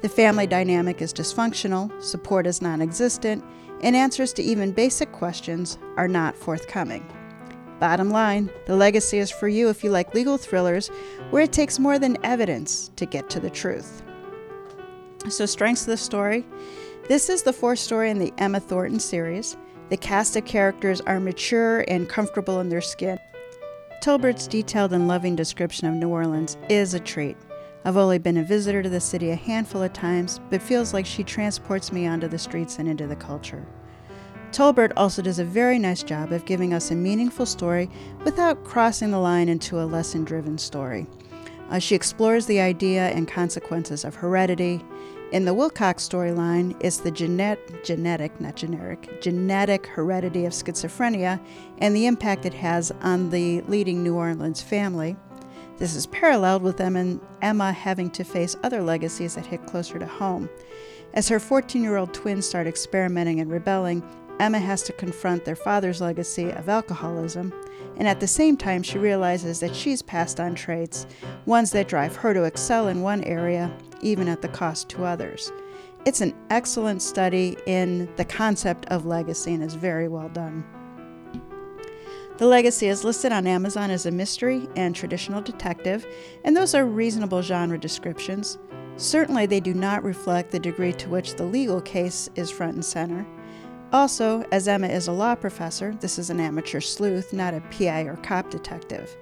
The 0.00 0.08
family 0.08 0.46
dynamic 0.46 1.02
is 1.02 1.12
dysfunctional, 1.12 2.02
support 2.02 2.46
is 2.46 2.62
non 2.62 2.80
existent, 2.80 3.44
and 3.82 3.96
answers 3.96 4.32
to 4.34 4.42
even 4.42 4.72
basic 4.72 5.12
questions 5.12 5.78
are 5.96 6.08
not 6.08 6.36
forthcoming. 6.36 7.06
Bottom 7.80 8.10
line, 8.10 8.50
the 8.66 8.76
legacy 8.76 9.18
is 9.18 9.30
for 9.30 9.48
you 9.48 9.68
if 9.68 9.84
you 9.84 9.90
like 9.90 10.14
legal 10.14 10.36
thrillers 10.36 10.88
where 11.30 11.42
it 11.42 11.52
takes 11.52 11.78
more 11.78 11.98
than 11.98 12.16
evidence 12.24 12.90
to 12.96 13.06
get 13.06 13.30
to 13.30 13.40
the 13.40 13.50
truth. 13.50 14.02
So, 15.28 15.46
strengths 15.46 15.82
of 15.82 15.88
the 15.88 15.96
story 15.96 16.44
this 17.08 17.30
is 17.30 17.42
the 17.42 17.54
fourth 17.54 17.78
story 17.78 18.10
in 18.10 18.18
the 18.18 18.34
Emma 18.36 18.60
Thornton 18.60 19.00
series. 19.00 19.56
The 19.88 19.96
cast 19.96 20.36
of 20.36 20.44
characters 20.44 21.00
are 21.00 21.18
mature 21.18 21.86
and 21.88 22.06
comfortable 22.06 22.60
in 22.60 22.68
their 22.68 22.82
skin. 22.82 23.18
Tolbert's 24.02 24.46
detailed 24.46 24.92
and 24.92 25.08
loving 25.08 25.34
description 25.34 25.88
of 25.88 25.94
New 25.94 26.10
Orleans 26.10 26.58
is 26.68 26.92
a 26.92 27.00
treat. 27.00 27.38
I've 27.88 27.96
only 27.96 28.18
been 28.18 28.36
a 28.36 28.44
visitor 28.44 28.82
to 28.82 28.90
the 28.90 29.00
city 29.00 29.30
a 29.30 29.34
handful 29.34 29.82
of 29.82 29.94
times, 29.94 30.40
but 30.50 30.60
feels 30.60 30.92
like 30.92 31.06
she 31.06 31.24
transports 31.24 31.90
me 31.90 32.06
onto 32.06 32.28
the 32.28 32.38
streets 32.38 32.78
and 32.78 32.86
into 32.86 33.06
the 33.06 33.16
culture. 33.16 33.64
Tolbert 34.52 34.92
also 34.94 35.22
does 35.22 35.38
a 35.38 35.44
very 35.44 35.78
nice 35.78 36.02
job 36.02 36.30
of 36.30 36.44
giving 36.44 36.74
us 36.74 36.90
a 36.90 36.94
meaningful 36.94 37.46
story 37.46 37.88
without 38.26 38.62
crossing 38.62 39.10
the 39.10 39.18
line 39.18 39.48
into 39.48 39.80
a 39.80 39.88
lesson 39.88 40.22
driven 40.22 40.58
story. 40.58 41.06
Uh, 41.70 41.78
she 41.78 41.94
explores 41.94 42.44
the 42.44 42.60
idea 42.60 43.08
and 43.08 43.26
consequences 43.26 44.04
of 44.04 44.16
heredity. 44.16 44.84
In 45.32 45.46
the 45.46 45.54
Wilcox 45.54 46.06
storyline, 46.06 46.76
it's 46.80 46.98
the 46.98 47.10
genet- 47.10 47.82
genetic, 47.84 48.38
not 48.38 48.54
generic, 48.54 49.22
genetic 49.22 49.86
heredity 49.86 50.44
of 50.44 50.52
schizophrenia 50.52 51.40
and 51.78 51.96
the 51.96 52.04
impact 52.04 52.44
it 52.44 52.52
has 52.52 52.92
on 53.00 53.30
the 53.30 53.62
leading 53.62 54.02
New 54.02 54.14
Orleans 54.14 54.60
family. 54.60 55.16
This 55.78 55.94
is 55.94 56.06
paralleled 56.06 56.62
with 56.62 56.76
them 56.76 56.96
and 56.96 57.20
Emma 57.40 57.72
having 57.72 58.10
to 58.10 58.24
face 58.24 58.56
other 58.64 58.82
legacies 58.82 59.36
that 59.36 59.46
hit 59.46 59.64
closer 59.66 59.98
to 59.98 60.06
home. 60.06 60.50
As 61.14 61.28
her 61.28 61.38
14 61.38 61.82
year 61.82 61.96
old 61.96 62.12
twins 62.12 62.46
start 62.46 62.66
experimenting 62.66 63.40
and 63.40 63.50
rebelling, 63.50 64.02
Emma 64.40 64.58
has 64.58 64.82
to 64.84 64.92
confront 64.92 65.44
their 65.44 65.56
father's 65.56 66.00
legacy 66.00 66.50
of 66.50 66.68
alcoholism, 66.68 67.52
and 67.96 68.06
at 68.06 68.20
the 68.20 68.26
same 68.26 68.56
time, 68.56 68.82
she 68.82 68.98
realizes 68.98 69.58
that 69.60 69.74
she's 69.74 70.00
passed 70.00 70.38
on 70.38 70.54
traits, 70.54 71.06
ones 71.46 71.72
that 71.72 71.88
drive 71.88 72.14
her 72.16 72.32
to 72.34 72.44
excel 72.44 72.86
in 72.86 73.02
one 73.02 73.24
area, 73.24 73.76
even 74.00 74.28
at 74.28 74.40
the 74.40 74.48
cost 74.48 74.88
to 74.90 75.04
others. 75.04 75.50
It's 76.04 76.20
an 76.20 76.34
excellent 76.50 77.02
study 77.02 77.56
in 77.66 78.08
the 78.16 78.24
concept 78.24 78.86
of 78.86 79.06
legacy 79.06 79.54
and 79.54 79.62
is 79.64 79.74
very 79.74 80.06
well 80.06 80.28
done. 80.28 80.64
The 82.38 82.46
Legacy 82.46 82.86
is 82.86 83.02
listed 83.02 83.32
on 83.32 83.48
Amazon 83.48 83.90
as 83.90 84.06
a 84.06 84.12
mystery 84.12 84.68
and 84.76 84.94
traditional 84.94 85.40
detective, 85.40 86.06
and 86.44 86.56
those 86.56 86.72
are 86.72 86.86
reasonable 86.86 87.42
genre 87.42 87.76
descriptions. 87.76 88.58
Certainly, 88.96 89.46
they 89.46 89.58
do 89.58 89.74
not 89.74 90.04
reflect 90.04 90.52
the 90.52 90.60
degree 90.60 90.92
to 90.92 91.08
which 91.08 91.34
the 91.34 91.42
legal 91.42 91.80
case 91.80 92.30
is 92.36 92.48
front 92.48 92.74
and 92.74 92.84
center. 92.84 93.26
Also, 93.92 94.44
as 94.52 94.68
Emma 94.68 94.86
is 94.86 95.08
a 95.08 95.12
law 95.12 95.34
professor, 95.34 95.96
this 95.98 96.16
is 96.16 96.30
an 96.30 96.38
amateur 96.38 96.78
sleuth, 96.78 97.32
not 97.32 97.54
a 97.54 97.62
PI 97.76 98.02
or 98.02 98.16
cop 98.18 98.50
detective. 98.50 99.16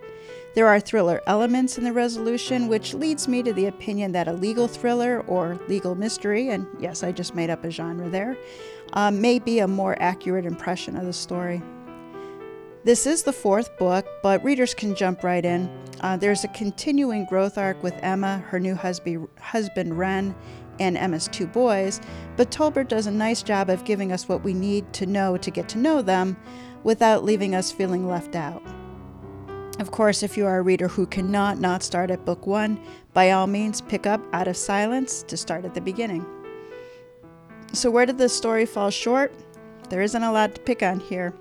There 0.54 0.66
are 0.66 0.78
thriller 0.78 1.22
elements 1.26 1.78
in 1.78 1.84
the 1.84 1.94
resolution, 1.94 2.68
which 2.68 2.92
leads 2.92 3.28
me 3.28 3.42
to 3.44 3.52
the 3.54 3.66
opinion 3.66 4.12
that 4.12 4.28
a 4.28 4.32
legal 4.34 4.68
thriller 4.68 5.22
or 5.26 5.58
legal 5.68 5.94
mystery, 5.94 6.50
and 6.50 6.66
yes, 6.78 7.02
I 7.02 7.12
just 7.12 7.34
made 7.34 7.48
up 7.48 7.64
a 7.64 7.70
genre 7.70 8.10
there, 8.10 8.36
um, 8.92 9.22
may 9.22 9.38
be 9.38 9.60
a 9.60 9.68
more 9.68 9.96
accurate 10.02 10.44
impression 10.44 10.96
of 10.96 11.06
the 11.06 11.14
story. 11.14 11.62
This 12.86 13.04
is 13.04 13.24
the 13.24 13.32
fourth 13.32 13.76
book, 13.78 14.06
but 14.22 14.44
readers 14.44 14.72
can 14.72 14.94
jump 14.94 15.24
right 15.24 15.44
in. 15.44 15.68
Uh, 16.02 16.16
there's 16.16 16.44
a 16.44 16.48
continuing 16.48 17.24
growth 17.24 17.58
arc 17.58 17.82
with 17.82 17.98
Emma, 18.00 18.38
her 18.46 18.60
new 18.60 18.76
husband, 18.76 19.26
husband 19.40 19.98
Ren, 19.98 20.36
and 20.78 20.96
Emma's 20.96 21.26
two 21.26 21.48
boys, 21.48 22.00
but 22.36 22.52
Tolbert 22.52 22.86
does 22.86 23.08
a 23.08 23.10
nice 23.10 23.42
job 23.42 23.70
of 23.70 23.84
giving 23.84 24.12
us 24.12 24.28
what 24.28 24.44
we 24.44 24.54
need 24.54 24.92
to 24.92 25.04
know 25.04 25.36
to 25.36 25.50
get 25.50 25.68
to 25.70 25.78
know 25.78 26.00
them 26.00 26.36
without 26.84 27.24
leaving 27.24 27.56
us 27.56 27.72
feeling 27.72 28.06
left 28.06 28.36
out. 28.36 28.62
Of 29.80 29.90
course, 29.90 30.22
if 30.22 30.36
you 30.36 30.46
are 30.46 30.58
a 30.58 30.62
reader 30.62 30.86
who 30.86 31.06
cannot 31.06 31.58
not 31.58 31.82
start 31.82 32.12
at 32.12 32.24
book 32.24 32.46
one, 32.46 32.80
by 33.14 33.32
all 33.32 33.48
means 33.48 33.80
pick 33.80 34.06
up 34.06 34.20
Out 34.32 34.46
of 34.46 34.56
Silence 34.56 35.24
to 35.24 35.36
start 35.36 35.64
at 35.64 35.74
the 35.74 35.80
beginning. 35.80 36.24
So, 37.72 37.90
where 37.90 38.06
did 38.06 38.18
this 38.18 38.36
story 38.36 38.64
fall 38.64 38.90
short? 38.90 39.34
There 39.88 40.02
isn't 40.02 40.22
a 40.22 40.30
lot 40.30 40.54
to 40.54 40.60
pick 40.60 40.84
on 40.84 41.00
here. 41.00 41.34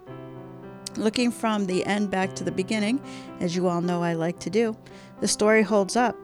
Looking 0.97 1.29
from 1.29 1.65
the 1.65 1.85
end 1.85 2.09
back 2.09 2.35
to 2.35 2.43
the 2.43 2.51
beginning, 2.51 3.01
as 3.41 3.55
you 3.55 3.67
all 3.67 3.81
know 3.81 4.01
I 4.01 4.13
like 4.13 4.39
to 4.39 4.49
do, 4.49 4.77
the 5.19 5.27
story 5.27 5.61
holds 5.61 5.95
up. 5.95 6.15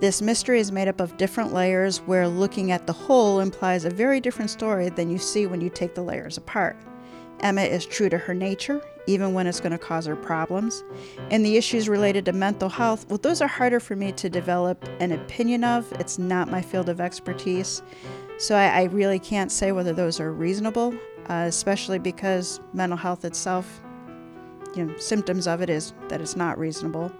This 0.00 0.22
mystery 0.22 0.58
is 0.60 0.72
made 0.72 0.88
up 0.88 1.00
of 1.00 1.16
different 1.16 1.52
layers 1.52 1.98
where 1.98 2.28
looking 2.28 2.70
at 2.72 2.86
the 2.86 2.92
whole 2.92 3.40
implies 3.40 3.84
a 3.84 3.90
very 3.90 4.20
different 4.20 4.50
story 4.50 4.88
than 4.88 5.10
you 5.10 5.18
see 5.18 5.46
when 5.46 5.60
you 5.60 5.70
take 5.70 5.94
the 5.94 6.02
layers 6.02 6.36
apart. 6.36 6.76
Emma 7.40 7.62
is 7.62 7.86
true 7.86 8.08
to 8.08 8.18
her 8.18 8.34
nature, 8.34 8.80
even 9.06 9.32
when 9.32 9.46
it's 9.46 9.60
going 9.60 9.72
to 9.72 9.78
cause 9.78 10.06
her 10.06 10.16
problems. 10.16 10.82
And 11.30 11.44
the 11.44 11.56
issues 11.56 11.88
related 11.88 12.24
to 12.24 12.32
mental 12.32 12.68
health, 12.68 13.06
well, 13.08 13.18
those 13.18 13.40
are 13.40 13.48
harder 13.48 13.78
for 13.78 13.94
me 13.94 14.10
to 14.12 14.28
develop 14.28 14.84
an 14.98 15.12
opinion 15.12 15.62
of. 15.62 15.90
It's 15.92 16.18
not 16.18 16.50
my 16.50 16.62
field 16.62 16.88
of 16.88 17.00
expertise. 17.00 17.82
So 18.38 18.56
I, 18.56 18.66
I 18.66 18.82
really 18.84 19.20
can't 19.20 19.52
say 19.52 19.70
whether 19.70 19.92
those 19.92 20.18
are 20.18 20.32
reasonable, 20.32 20.94
uh, 21.28 21.44
especially 21.46 22.00
because 22.00 22.60
mental 22.72 22.98
health 22.98 23.24
itself 23.24 23.80
you 24.78 24.84
know, 24.84 24.96
symptoms 24.96 25.46
of 25.46 25.60
it 25.60 25.68
is 25.68 25.92
that 26.08 26.20
it's 26.20 26.36
not 26.36 26.58
reasonable. 26.58 27.12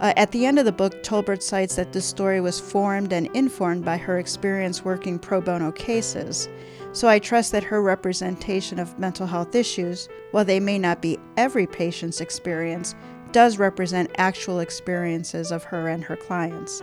Uh, 0.00 0.14
at 0.16 0.32
the 0.32 0.46
end 0.46 0.58
of 0.58 0.64
the 0.64 0.72
book, 0.72 1.02
Tolbert 1.02 1.42
cites 1.42 1.76
that 1.76 1.92
this 1.92 2.06
story 2.06 2.40
was 2.40 2.58
formed 2.58 3.12
and 3.12 3.26
informed 3.36 3.84
by 3.84 3.98
her 3.98 4.18
experience 4.18 4.82
working 4.82 5.18
pro 5.18 5.42
bono 5.42 5.70
cases. 5.72 6.48
So 6.92 7.06
I 7.06 7.18
trust 7.18 7.52
that 7.52 7.62
her 7.64 7.82
representation 7.82 8.78
of 8.78 8.98
mental 8.98 9.26
health 9.26 9.54
issues, 9.54 10.08
while 10.30 10.44
they 10.44 10.58
may 10.58 10.78
not 10.78 11.02
be 11.02 11.18
every 11.36 11.66
patient's 11.66 12.22
experience, 12.22 12.94
does 13.32 13.58
represent 13.58 14.10
actual 14.16 14.60
experiences 14.60 15.52
of 15.52 15.64
her 15.64 15.88
and 15.88 16.02
her 16.02 16.16
clients. 16.16 16.82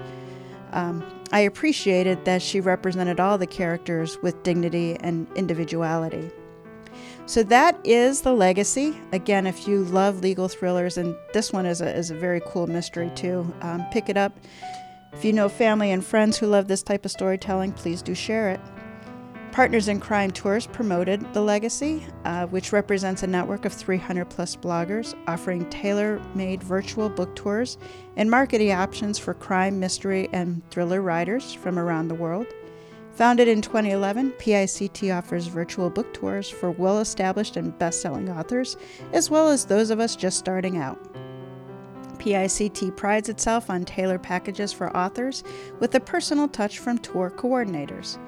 Um, 0.71 1.03
I 1.31 1.39
appreciated 1.39 2.23
that 2.25 2.41
she 2.41 2.61
represented 2.61 3.19
all 3.19 3.37
the 3.37 3.47
characters 3.47 4.21
with 4.21 4.43
dignity 4.43 4.95
and 4.99 5.27
individuality. 5.35 6.29
So 7.25 7.43
that 7.43 7.77
is 7.83 8.21
The 8.21 8.33
Legacy. 8.33 8.97
Again, 9.11 9.47
if 9.47 9.67
you 9.67 9.83
love 9.83 10.21
legal 10.21 10.47
thrillers, 10.47 10.97
and 10.97 11.15
this 11.33 11.51
one 11.51 11.65
is 11.65 11.81
a, 11.81 11.95
is 11.95 12.09
a 12.09 12.15
very 12.15 12.41
cool 12.45 12.67
mystery 12.67 13.11
too, 13.15 13.53
um, 13.61 13.85
pick 13.91 14.09
it 14.09 14.17
up. 14.17 14.37
If 15.13 15.25
you 15.25 15.33
know 15.33 15.49
family 15.49 15.91
and 15.91 16.05
friends 16.05 16.37
who 16.37 16.47
love 16.47 16.67
this 16.67 16.83
type 16.83 17.03
of 17.03 17.11
storytelling, 17.11 17.73
please 17.73 18.01
do 18.01 18.15
share 18.15 18.51
it. 18.51 18.59
Partners 19.51 19.87
in 19.87 19.99
Crime 19.99 20.29
Tours 20.29 20.67
promoted 20.67 21.33
The 21.33 21.41
Legacy, 21.41 22.05
uh, 22.25 22.45
which 22.45 22.71
represents 22.71 23.23
a 23.23 23.27
network 23.27 23.65
of 23.65 23.73
300 23.73 24.25
plus 24.29 24.55
bloggers 24.55 25.15
offering 25.27 25.67
tailor 25.71 26.21
made 26.35 26.61
virtual 26.61 27.09
book 27.09 27.35
tours 27.35 27.79
and 28.17 28.29
marketing 28.29 28.71
options 28.71 29.17
for 29.17 29.33
crime, 29.33 29.79
mystery, 29.79 30.29
and 30.31 30.61
thriller 30.69 31.01
writers 31.01 31.53
from 31.53 31.79
around 31.79 32.07
the 32.07 32.15
world. 32.15 32.45
Founded 33.17 33.47
in 33.47 33.63
2011, 33.63 34.33
PICT 34.33 35.17
offers 35.17 35.47
virtual 35.47 35.89
book 35.89 36.13
tours 36.13 36.47
for 36.47 36.69
well 36.69 36.99
established 36.99 37.57
and 37.57 37.75
best 37.79 37.99
selling 37.99 38.29
authors, 38.29 38.77
as 39.11 39.31
well 39.31 39.49
as 39.49 39.65
those 39.65 39.89
of 39.89 39.99
us 39.99 40.15
just 40.15 40.37
starting 40.37 40.77
out. 40.77 40.99
PICT 42.19 42.95
prides 42.95 43.27
itself 43.27 43.71
on 43.71 43.85
tailored 43.85 44.21
packages 44.21 44.71
for 44.71 44.95
authors 44.95 45.43
with 45.79 45.95
a 45.95 45.99
personal 45.99 46.47
touch 46.47 46.77
from 46.77 46.99
tour 46.99 47.33
coordinators. 47.35 48.19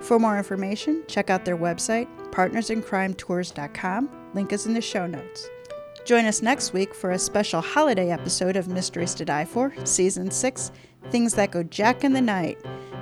For 0.00 0.18
more 0.18 0.38
information, 0.38 1.04
check 1.08 1.28
out 1.28 1.44
their 1.44 1.58
website, 1.58 2.08
partnersincrimetours.com. 2.30 4.30
Link 4.32 4.52
is 4.54 4.64
in 4.64 4.72
the 4.72 4.80
show 4.80 5.06
notes. 5.06 5.46
Join 6.06 6.24
us 6.24 6.40
next 6.40 6.72
week 6.72 6.94
for 6.94 7.10
a 7.10 7.18
special 7.18 7.60
holiday 7.60 8.10
episode 8.10 8.56
of 8.56 8.66
Mysteries 8.66 9.14
to 9.16 9.26
Die 9.26 9.44
For, 9.44 9.74
Season 9.84 10.30
6 10.30 10.72
Things 11.10 11.34
That 11.34 11.50
Go 11.50 11.62
Jack 11.64 12.02
in 12.02 12.14
the 12.14 12.22
Night. 12.22 12.58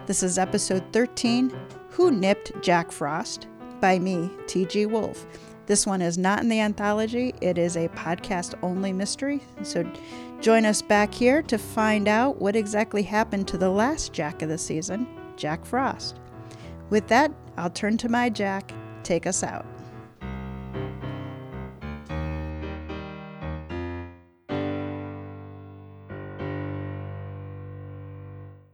This 0.06 0.22
is 0.22 0.38
episode 0.38 0.84
13 0.92 1.52
Who 1.90 2.10
Nipped 2.10 2.62
Jack 2.62 2.92
Frost? 2.92 3.48
by 3.80 3.98
me, 3.98 4.30
T.G. 4.46 4.86
Wolff. 4.86 5.26
This 5.66 5.86
one 5.86 6.00
is 6.00 6.16
not 6.16 6.40
in 6.40 6.48
the 6.48 6.60
anthology, 6.60 7.34
it 7.42 7.58
is 7.58 7.76
a 7.76 7.88
podcast 7.88 8.54
only 8.62 8.92
mystery, 8.92 9.42
so 9.62 9.84
Join 10.40 10.66
us 10.66 10.82
back 10.82 11.12
here 11.14 11.42
to 11.42 11.58
find 11.58 12.08
out 12.08 12.40
what 12.40 12.56
exactly 12.56 13.02
happened 13.02 13.48
to 13.48 13.58
the 13.58 13.70
last 13.70 14.12
Jack 14.12 14.42
of 14.42 14.48
the 14.48 14.58
season, 14.58 15.06
Jack 15.36 15.64
Frost. 15.64 16.20
With 16.90 17.08
that, 17.08 17.32
I'll 17.56 17.70
turn 17.70 17.96
to 17.98 18.08
my 18.08 18.28
Jack. 18.28 18.72
Take 19.02 19.26
us 19.26 19.42
out. 19.42 19.64